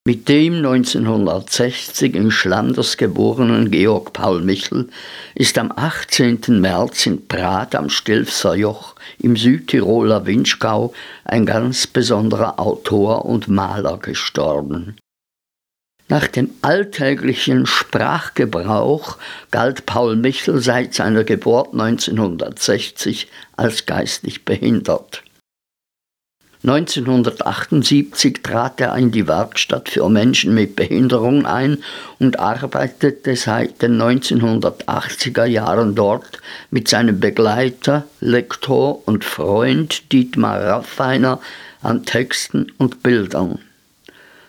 Mit 0.05 0.29
dem 0.29 0.57
1960 0.57 2.13
in 2.13 2.29
Schlanders 2.29 2.97
geborenen 2.97 3.71
Georg 3.71 4.13
Paul 4.13 4.41
Michel 4.41 4.89
ist 5.33 5.57
am 5.57 5.71
18. 5.75 6.61
März 6.61 7.07
in 7.07 7.27
Prat 7.27 7.73
am 7.73 7.89
Stilfser 7.89 8.53
Joch 8.53 8.95
im 9.17 9.35
Südtiroler 9.35 10.25
Winschgau 10.27 10.93
ein 11.25 11.47
ganz 11.47 11.87
besonderer 11.87 12.59
Autor 12.59 13.25
und 13.25 13.47
Maler 13.47 13.97
gestorben. 13.97 14.97
Nach 16.13 16.27
dem 16.27 16.51
alltäglichen 16.61 17.65
Sprachgebrauch 17.65 19.17
galt 19.49 19.87
Paul 19.87 20.15
Michel 20.15 20.61
seit 20.61 20.93
seiner 20.93 21.23
Geburt 21.23 21.73
1960 21.73 23.29
als 23.57 23.87
geistig 23.87 24.45
behindert. 24.45 25.23
1978 26.61 28.43
trat 28.43 28.79
er 28.79 28.95
in 28.95 29.09
die 29.09 29.27
Werkstatt 29.27 29.89
für 29.89 30.07
Menschen 30.07 30.53
mit 30.53 30.75
Behinderung 30.75 31.47
ein 31.47 31.79
und 32.19 32.37
arbeitete 32.37 33.35
seit 33.35 33.81
den 33.81 33.99
1980er 33.99 35.45
Jahren 35.45 35.95
dort 35.95 36.37
mit 36.69 36.89
seinem 36.89 37.19
Begleiter, 37.19 38.05
Lektor 38.19 39.01
und 39.07 39.25
Freund 39.25 40.11
Dietmar 40.11 40.61
Raffiner 40.61 41.41
an 41.81 42.05
Texten 42.05 42.71
und 42.77 43.01
Bildern. 43.01 43.57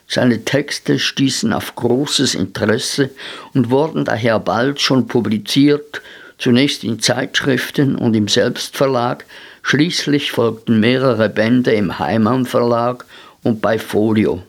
Seine 0.07 0.45
Texte 0.45 0.99
stießen 0.99 1.51
auf 1.53 1.75
großes 1.75 2.35
Interesse 2.35 3.09
und 3.53 3.69
wurden 3.69 4.05
daher 4.05 4.39
bald 4.39 4.79
schon 4.79 5.07
publiziert, 5.07 6.01
zunächst 6.37 6.83
in 6.83 6.99
Zeitschriften 6.99 7.95
und 7.95 8.15
im 8.15 8.27
Selbstverlag, 8.27 9.25
Schließlich 9.67 10.31
folgten 10.31 10.79
mehrere 10.79 11.27
Bände 11.27 11.71
im 11.71 11.97
Heimann 11.97 12.45
Verlag 12.45 13.03
und 13.41 13.63
bei 13.63 13.79
Folio. 13.79 14.43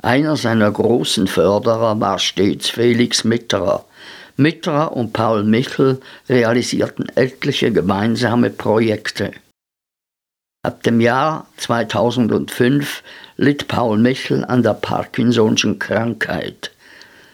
Einer 0.00 0.34
seiner 0.36 0.70
großen 0.70 1.26
Förderer 1.26 2.00
war 2.00 2.18
stets 2.18 2.70
Felix 2.70 3.22
Mitterer. 3.22 3.84
Mitterer 4.36 4.96
und 4.96 5.12
Paul 5.12 5.44
Michel 5.44 6.00
realisierten 6.26 7.10
etliche 7.16 7.70
gemeinsame 7.70 8.48
Projekte. 8.48 9.32
Ab 10.62 10.82
dem 10.84 11.02
Jahr 11.02 11.46
2005 11.58 13.02
litt 13.40 13.68
Paul 13.68 13.96
Michel 13.96 14.44
an 14.44 14.62
der 14.62 14.74
Parkinson'schen 14.74 15.78
Krankheit. 15.78 16.72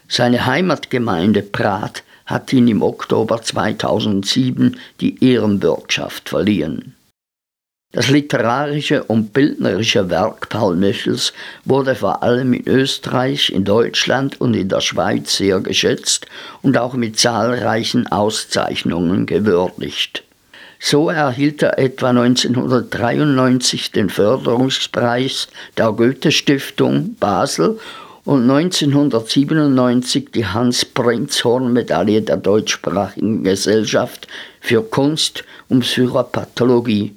Seine 0.06 0.46
Heimatgemeinde 0.46 1.42
Prat 1.42 2.04
hat 2.26 2.52
ihn 2.52 2.68
im 2.68 2.80
Oktober 2.80 3.42
2007 3.42 4.78
die 5.00 5.32
Ehrenbürgschaft 5.32 6.28
verliehen. 6.28 6.94
Das 7.90 8.08
literarische 8.08 9.02
und 9.02 9.32
bildnerische 9.32 10.08
Werk 10.08 10.48
Paul 10.48 10.76
Michels 10.76 11.32
wurde 11.64 11.96
vor 11.96 12.22
allem 12.22 12.52
in 12.52 12.68
Österreich, 12.68 13.50
in 13.50 13.64
Deutschland 13.64 14.40
und 14.40 14.54
in 14.54 14.68
der 14.68 14.82
Schweiz 14.82 15.36
sehr 15.36 15.58
geschätzt 15.58 16.26
und 16.62 16.78
auch 16.78 16.94
mit 16.94 17.18
zahlreichen 17.18 18.06
Auszeichnungen 18.06 19.26
gewürdigt. 19.26 20.25
So 20.78 21.08
erhielt 21.10 21.62
er 21.62 21.78
etwa 21.78 22.10
1993 22.10 23.92
den 23.92 24.10
Förderungspreis 24.10 25.48
der 25.76 25.92
Goethe-Stiftung 25.92 27.16
Basel 27.18 27.78
und 28.24 28.50
1997 28.50 30.30
die 30.34 30.46
Hans-Prinzhorn-Medaille 30.46 32.22
der 32.22 32.36
deutschsprachigen 32.36 33.44
Gesellschaft 33.44 34.26
für 34.60 34.82
Kunst 34.82 35.44
und 35.68 35.80
Psychopathologie. 35.80 37.14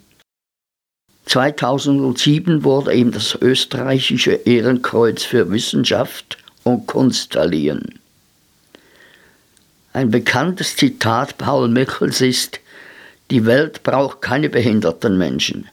2007 1.25 2.63
wurde 2.63 2.93
ihm 2.93 3.11
das 3.11 3.35
österreichische 3.35 4.33
Ehrenkreuz 4.33 5.23
für 5.23 5.51
Wissenschaft 5.51 6.37
und 6.63 6.87
Kunst 6.87 7.33
verliehen. 7.33 7.99
Ein 9.93 10.11
bekanntes 10.11 10.75
Zitat 10.75 11.37
Paul 11.37 11.67
Michels 11.67 12.21
ist, 12.21 12.59
die 13.31 13.45
Welt 13.45 13.83
braucht 13.83 14.21
keine 14.21 14.49
behinderten 14.49 15.17
Menschen, 15.17 15.67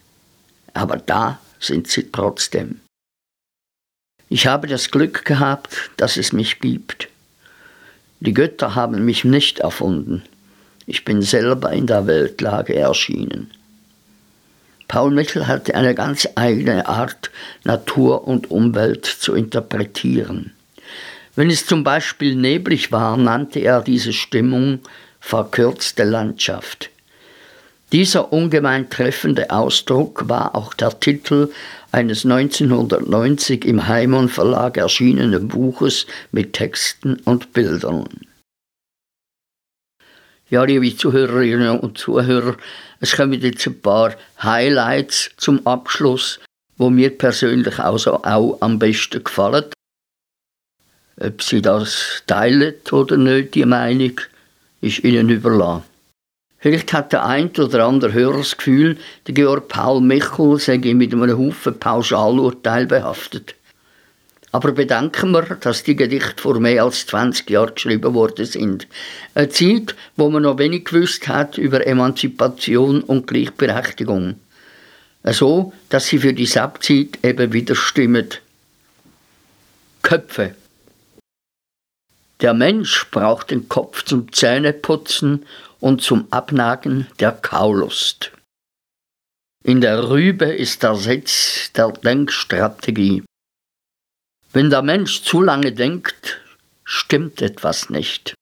aber 0.75 0.99
da 0.99 1.41
sind 1.59 1.89
sie 1.89 2.11
trotzdem. 2.11 2.81
Ich 4.29 4.47
habe 4.47 4.67
das 4.67 4.91
Glück 4.91 5.25
gehabt, 5.25 5.91
dass 5.97 6.17
es 6.17 6.33
mich 6.33 6.61
gibt. 6.61 7.09
Die 8.21 8.35
Götter 8.35 8.75
haben 8.75 9.05
mich 9.05 9.25
nicht 9.25 9.61
erfunden. 9.61 10.23
Ich 10.87 11.05
bin 11.05 11.23
selber 11.23 11.73
in 11.73 11.87
der 11.87 12.07
Weltlage 12.07 12.75
erschienen. 12.75 13.51
Paul 14.89 15.11
Michel 15.11 15.47
hatte 15.47 15.75
eine 15.75 15.95
ganz 15.95 16.29
eigene 16.35 16.87
Art, 16.87 17.31
Natur 17.65 18.27
und 18.27 18.51
Umwelt 18.51 19.05
zu 19.05 19.35
interpretieren. 19.35 20.53
Wenn 21.35 21.51
es 21.51 21.67
zum 21.67 21.85
Beispiel 21.85 22.37
neblig 22.37 22.93
war, 22.93 23.17
nannte 23.17 23.61
er 23.61 23.83
diese 23.83 24.13
Stimmung 24.13 24.81
verkürzte 25.21 26.05
Landschaft. 26.05 26.91
Dieser 27.93 28.33
ungemein 28.33 28.91
treffende 28.91 29.51
Ausdruck 29.51 30.29
war 30.29 30.57
auch 30.57 30.75
der 30.75 30.99
Titel 30.99 31.53
eines 31.93 32.25
1990 32.25 33.65
im 33.65 33.87
Heimon 33.87 34.29
Verlag 34.29 34.77
erschienenen 34.77 35.47
Buches 35.47 36.07
mit 36.33 36.53
Texten 36.53 37.15
und 37.25 37.53
Bildern. 37.53 38.09
Ja, 40.51 40.65
liebe 40.65 40.97
Zuhörerinnen 40.97 41.79
und 41.79 41.99
Zuhörer, 41.99 42.57
es 43.01 43.17
kommen 43.17 43.41
jetzt 43.41 43.67
ein 43.67 43.81
paar 43.81 44.15
Highlights 44.43 45.31
zum 45.37 45.65
Abschluss, 45.67 46.41
wo 46.77 46.91
mir 46.91 47.11
persönlich 47.17 47.79
also 47.79 48.23
auch 48.25 48.59
am 48.61 48.79
besten 48.79 49.23
gefallen. 49.23 49.65
Ob 51.21 51.43
Sie 51.43 51.63
das 51.63 52.23
teilen 52.27 52.75
oder 52.91 53.17
nicht, 53.17 53.55
die 53.55 53.65
Meinung, 53.65 54.21
ist 54.81 55.03
Ihnen 55.05 55.31
überlassen. 55.31 55.96
Vielleicht 56.67 56.93
hat 56.93 57.13
der 57.13 57.25
ein 57.25 57.51
oder 57.59 57.87
andere 57.87 58.13
Hörer 58.13 58.39
das 58.39 58.57
Gefühl, 58.57 58.99
der 59.29 59.35
Georg 59.35 59.69
Paul 59.69 60.01
Michel 60.01 60.59
sei 60.59 60.79
mit 60.79 61.13
einem 61.13 61.39
Haufen 61.39 61.79
Pauschalurteil 61.79 62.87
behaftet. 62.87 63.55
Aber 64.51 64.73
bedenken 64.73 65.31
wir, 65.31 65.43
dass 65.43 65.85
die 65.85 65.95
Gedichte 65.95 66.43
vor 66.43 66.59
mehr 66.59 66.83
als 66.83 67.07
20 67.07 67.49
Jahren 67.51 67.77
geschrieben 67.77 68.15
worden 68.15 68.47
sind. 68.47 68.89
Eine 69.37 69.49
Zeit, 69.49 69.95
wo 70.17 70.29
man 70.29 70.43
noch 70.43 70.59
wenig 70.59 70.87
gewusst 70.87 71.29
hat 71.29 71.57
über 71.57 71.87
Emanzipation 71.87 73.01
und 73.01 73.29
Gleichberechtigung. 73.29 74.35
So, 75.23 75.73
dass 75.89 76.09
sie 76.09 76.19
für 76.19 76.33
die 76.33 76.47
Sabzeit 76.47 77.21
eben 77.23 77.53
wieder 77.53 77.77
stimmen. 77.77 78.27
Köpfe. 80.03 80.57
Der 82.41 82.53
Mensch 82.53 83.11
braucht 83.11 83.51
den 83.51 83.69
Kopf 83.69 84.05
zum 84.05 84.31
Zähneputzen 84.33 85.47
und 85.81 86.03
zum 86.03 86.31
Abnagen 86.31 87.07
der 87.19 87.33
Kaulust. 87.33 88.33
In 89.65 89.81
der 89.81 90.11
Rübe 90.11 90.45
ist 90.45 90.83
der 90.83 90.97
Sitz 90.97 91.73
der 91.73 91.93
Denkstrategie. 91.93 93.25
Wenn 94.53 94.71
der 94.71 94.83
Mensch 94.83 95.23
zu 95.23 95.41
lange 95.41 95.73
denkt, 95.73 96.41
stimmt 96.85 97.43
etwas 97.43 97.91
nicht. 97.91 98.35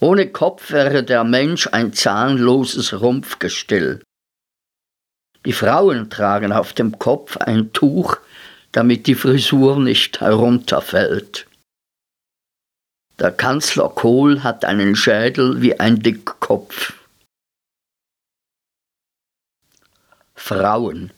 Ohne 0.00 0.30
Kopf 0.30 0.70
wäre 0.70 1.04
der 1.04 1.24
Mensch 1.24 1.68
ein 1.68 1.92
zahnloses 1.92 3.00
Rumpfgestill. 3.00 4.02
Die 5.46 5.52
Frauen 5.52 6.10
tragen 6.10 6.52
auf 6.52 6.72
dem 6.72 6.98
Kopf 6.98 7.36
ein 7.36 7.72
Tuch, 7.72 8.16
damit 8.72 9.06
die 9.06 9.14
Frisur 9.14 9.78
nicht 9.78 10.20
herunterfällt. 10.20 11.46
Der 13.20 13.30
Kanzler 13.30 13.90
Kohl 13.90 14.42
hat 14.42 14.64
einen 14.64 14.96
Schädel 14.96 15.62
wie 15.62 15.78
ein 15.78 16.00
Dickkopf. 16.00 16.94
Frauen. 20.34 21.12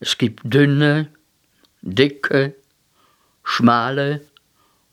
Es 0.00 0.16
gibt 0.16 0.40
dünne, 0.44 1.08
dicke, 1.82 2.54
schmale 3.42 4.22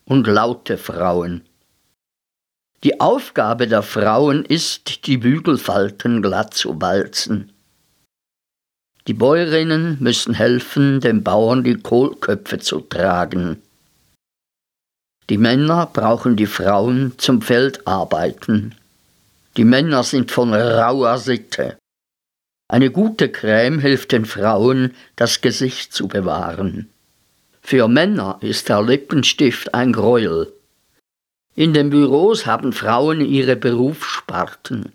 und 0.04 0.28
laute 0.28 0.78
Frauen. 0.78 1.48
Die 2.84 3.00
Aufgabe 3.00 3.68
der 3.68 3.82
Frauen 3.82 4.44
ist, 4.44 5.08
die 5.08 5.18
Bügelfalten 5.18 6.22
glatt 6.22 6.54
zu 6.54 6.82
walzen. 6.82 7.54
Die 9.08 9.14
Bäuerinnen 9.14 9.98
müssen 10.02 10.34
helfen, 10.34 11.00
den 11.00 11.24
Bauern 11.24 11.64
die 11.64 11.78
Kohlköpfe 11.78 12.60
zu 12.60 12.82
tragen. 12.82 13.62
Die 15.32 15.38
Männer 15.38 15.86
brauchen 15.86 16.36
die 16.36 16.46
Frauen 16.46 17.14
zum 17.18 17.42
Feldarbeiten. 17.42 18.76
Die 19.56 19.64
Männer 19.64 20.04
sind 20.04 20.30
von 20.30 20.54
rauer 20.54 21.18
Sitte. 21.20 21.78
Eine 22.68 22.92
gute 22.92 23.30
Creme 23.30 23.80
hilft 23.80 24.12
den 24.12 24.26
Frauen, 24.26 24.94
das 25.16 25.40
Gesicht 25.40 25.94
zu 25.94 26.10
bewahren. 26.10 26.90
Für 27.62 27.88
Männer 27.88 28.40
ist 28.42 28.68
der 28.68 28.84
Lippenstift 28.84 29.74
ein 29.74 29.94
Gräuel. 29.94 30.52
In 31.56 31.74
den 31.74 31.92
Büros 31.92 32.46
haben 32.46 32.74
Frauen 32.74 33.22
ihre 33.22 33.56
Berufssparten. 33.56 34.92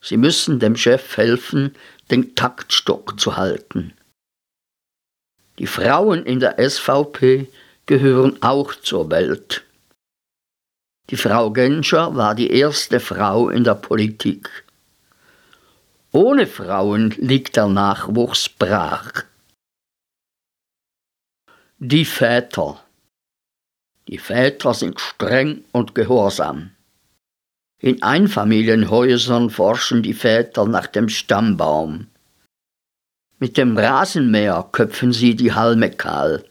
Sie 0.00 0.16
müssen 0.16 0.58
dem 0.58 0.74
Chef 0.74 1.16
helfen, 1.16 1.76
den 2.10 2.34
Taktstock 2.34 3.20
zu 3.20 3.36
halten. 3.36 3.92
Die 5.60 5.68
Frauen 5.68 6.26
in 6.26 6.40
der 6.40 6.56
SVP 6.58 7.46
gehören 7.88 8.40
auch 8.42 8.74
zur 8.74 9.10
Welt. 9.10 9.64
Die 11.10 11.16
Frau 11.16 11.50
Genscher 11.50 12.14
war 12.14 12.34
die 12.34 12.50
erste 12.50 13.00
Frau 13.00 13.48
in 13.48 13.64
der 13.64 13.74
Politik. 13.74 14.50
Ohne 16.12 16.46
Frauen 16.46 17.10
liegt 17.16 17.56
der 17.56 17.66
Nachwuchs 17.66 18.50
brach. 18.50 19.24
Die 21.78 22.04
Väter. 22.04 22.84
Die 24.06 24.18
Väter 24.18 24.74
sind 24.74 25.00
streng 25.00 25.64
und 25.72 25.94
gehorsam. 25.94 26.72
In 27.80 28.02
Einfamilienhäusern 28.02 29.48
forschen 29.48 30.02
die 30.02 30.14
Väter 30.14 30.66
nach 30.66 30.88
dem 30.88 31.08
Stammbaum. 31.08 32.08
Mit 33.38 33.56
dem 33.56 33.78
Rasenmäher 33.78 34.68
köpfen 34.72 35.12
sie 35.12 35.36
die 35.36 35.54
Halme 35.54 35.90
kahl. 35.90 36.44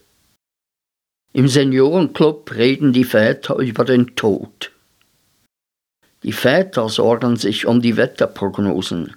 Im 1.34 1.48
Seniorenclub 1.48 2.52
reden 2.56 2.94
die 2.94 3.04
Väter 3.04 3.58
über 3.58 3.86
den 3.86 4.16
Tod. 4.16 4.72
Die 6.24 6.32
Väter 6.32 6.90
sorgen 6.90 7.36
sich 7.36 7.66
um 7.66 7.82
die 7.82 7.96
Wetterprognosen. 7.98 9.16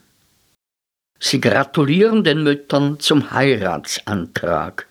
Sie 1.19 1.41
gratulieren 1.41 2.25
den 2.25 2.43
Müttern 2.43 2.99
zum 2.99 3.31
Heiratsantrag. 3.31 4.87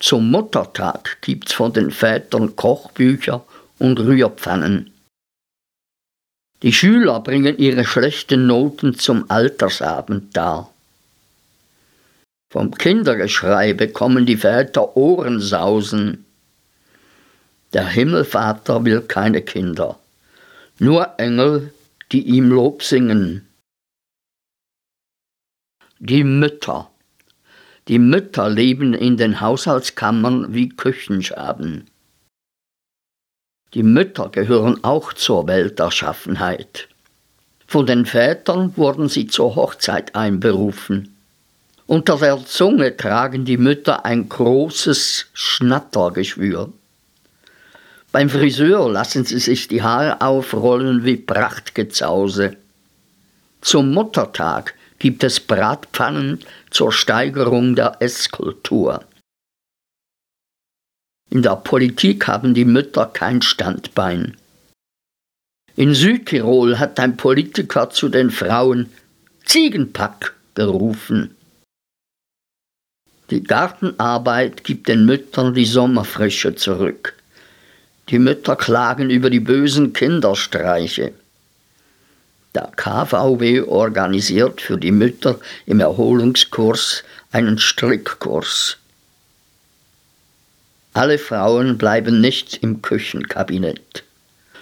Zum 0.00 0.30
Muttertag 0.30 1.18
gibt's 1.22 1.52
von 1.52 1.72
den 1.72 1.92
Vätern 1.92 2.56
Kochbücher 2.56 3.44
und 3.78 4.00
Rührpfannen. 4.00 4.92
Die 6.62 6.72
Schüler 6.72 7.20
bringen 7.20 7.58
ihre 7.58 7.84
schlechten 7.84 8.46
Noten 8.46 8.98
zum 8.98 9.30
Altersabend 9.30 10.36
dar. 10.36 10.71
Vom 12.52 12.70
Kindergeschrei 12.70 13.72
bekommen 13.72 14.26
die 14.26 14.36
Väter 14.36 14.94
Ohrensausen. 14.94 16.26
Der 17.72 17.88
Himmelvater 17.88 18.84
will 18.84 19.00
keine 19.00 19.40
Kinder, 19.40 19.98
nur 20.78 21.18
Engel, 21.18 21.72
die 22.12 22.20
ihm 22.20 22.50
Lob 22.50 22.82
singen. 22.82 23.48
Die 25.98 26.24
Mütter. 26.24 26.90
Die 27.88 27.98
Mütter 27.98 28.50
leben 28.50 28.92
in 28.92 29.16
den 29.16 29.40
Haushaltskammern 29.40 30.52
wie 30.52 30.68
Küchenschaben. 30.68 31.86
Die 33.72 33.82
Mütter 33.82 34.28
gehören 34.28 34.84
auch 34.84 35.14
zur 35.14 35.46
Welterschaffenheit. 35.46 36.88
Von 37.66 37.86
den 37.86 38.04
Vätern 38.04 38.76
wurden 38.76 39.08
sie 39.08 39.26
zur 39.26 39.56
Hochzeit 39.56 40.14
einberufen. 40.14 41.11
Unter 41.86 42.16
der 42.18 42.44
Zunge 42.46 42.96
tragen 42.96 43.44
die 43.44 43.56
Mütter 43.56 44.04
ein 44.04 44.28
großes 44.28 45.26
Schnattergeschwür. 45.32 46.72
Beim 48.12 48.28
Friseur 48.28 48.90
lassen 48.90 49.24
sie 49.24 49.38
sich 49.38 49.68
die 49.68 49.82
Haare 49.82 50.20
aufrollen 50.20 51.04
wie 51.04 51.16
Prachtgezause. 51.16 52.56
Zum 53.62 53.92
Muttertag 53.92 54.74
gibt 54.98 55.24
es 55.24 55.40
Bratpfannen 55.40 56.40
zur 56.70 56.92
Steigerung 56.92 57.74
der 57.74 57.96
Esskultur. 58.00 59.04
In 61.30 61.42
der 61.42 61.56
Politik 61.56 62.28
haben 62.28 62.52
die 62.52 62.66
Mütter 62.66 63.06
kein 63.06 63.40
Standbein. 63.40 64.36
In 65.74 65.94
Südtirol 65.94 66.78
hat 66.78 67.00
ein 67.00 67.16
Politiker 67.16 67.88
zu 67.88 68.10
den 68.10 68.30
Frauen 68.30 68.90
Ziegenpack 69.46 70.34
gerufen. 70.54 71.34
Die 73.32 73.42
Gartenarbeit 73.42 74.62
gibt 74.62 74.88
den 74.88 75.06
Müttern 75.06 75.54
die 75.54 75.64
Sommerfrische 75.64 76.54
zurück. 76.54 77.14
Die 78.10 78.18
Mütter 78.18 78.56
klagen 78.56 79.08
über 79.08 79.30
die 79.30 79.40
bösen 79.40 79.94
Kinderstreiche. 79.94 81.14
Der 82.54 82.70
KVW 82.76 83.62
organisiert 83.62 84.60
für 84.60 84.76
die 84.76 84.92
Mütter 84.92 85.40
im 85.64 85.80
Erholungskurs 85.80 87.04
einen 87.30 87.56
Strickkurs. 87.56 88.76
Alle 90.92 91.16
Frauen 91.16 91.78
bleiben 91.78 92.20
nicht 92.20 92.62
im 92.62 92.82
Küchenkabinett. 92.82 94.04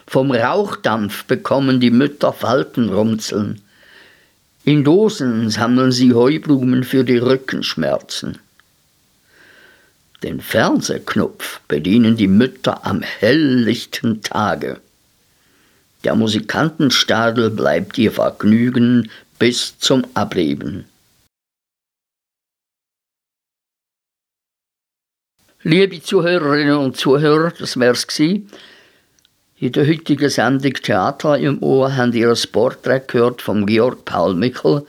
Vom 0.06 0.30
Rauchdampf 0.30 1.24
bekommen 1.24 1.80
die 1.80 1.90
Mütter 1.90 2.32
Faltenrunzeln. 2.32 3.62
In 4.62 4.84
Dosen 4.84 5.50
sammeln 5.50 5.90
sie 5.90 6.14
Heublumen 6.14 6.84
für 6.84 7.02
die 7.02 7.18
Rückenschmerzen. 7.18 8.38
Den 10.22 10.40
Fernsehknopf 10.40 11.60
bedienen 11.66 12.16
die 12.16 12.28
Mütter 12.28 12.84
am 12.84 13.00
helllichten 13.00 14.22
Tage. 14.22 14.80
Der 16.04 16.14
Musikantenstadel 16.14 17.50
bleibt 17.50 17.96
ihr 17.96 18.12
Vergnügen 18.12 19.10
bis 19.38 19.78
zum 19.78 20.06
Ableben. 20.14 20.84
Liebe 25.62 26.02
Zuhörerinnen 26.02 26.76
und 26.76 26.96
Zuhörer, 26.96 27.52
das 27.58 27.78
wär's 27.78 28.06
gsi. 28.06 28.46
In 29.56 29.72
der 29.72 29.86
heutigen 29.86 30.30
Sendung 30.30 30.72
Theater 30.72 31.36
im 31.38 31.62
Ohr 31.62 31.94
haben 31.94 32.14
ihr 32.14 32.30
ein 32.30 32.50
Porträt 32.50 33.02
gehört 33.06 33.42
von 33.42 33.66
Georg 33.66 34.06
Paul 34.06 34.34
Mickel, 34.34 34.86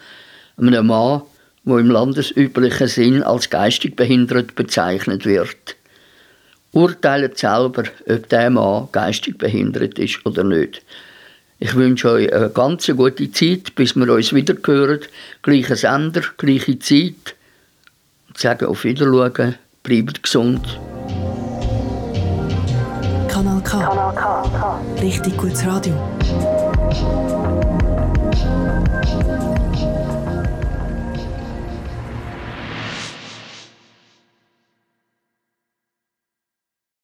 einem 0.56 0.88
Mann, 0.88 1.24
wo 1.64 1.78
im 1.78 1.90
landesüblichen 1.90 2.88
Sinn 2.88 3.24
als 3.24 3.50
geistig 3.50 3.96
behindert 3.96 4.56
bezeichnet 4.56 5.26
wird. 5.26 5.76
Urteilen 6.72 7.36
selber, 7.36 7.84
ob 8.08 8.30
der 8.30 8.50
Mann 8.50 8.88
geistig 8.92 9.38
behindert 9.38 10.00
ist 10.00 10.26
oder 10.26 10.44
nicht. 10.44 10.82
Ich 11.60 11.76
wünsche 11.76 12.10
euch 12.10 12.34
eine 12.34 12.50
ganz 12.50 12.88
gute 12.88 13.32
Zeit, 13.32 13.76
bis 13.76 13.96
wir 13.96 14.12
uns 14.12 14.34
wieder 14.34 14.56
hören. 14.66 15.02
Gleicher 15.44 15.76
Sender, 15.76 16.22
gleiche 16.38 16.80
Zeit. 16.80 17.36
Und 18.28 18.38
sage 18.38 18.68
auf 18.68 18.84
Wiedersehen, 18.84 19.56
bleibt 19.84 20.24
gesund. 20.24 20.80
Kanal 23.28 23.62
K. 23.62 23.80
Kanal 23.80 24.16
K. 24.16 24.82
Richtig 25.02 25.38
gutes 25.38 25.64
Radio. 25.68 25.96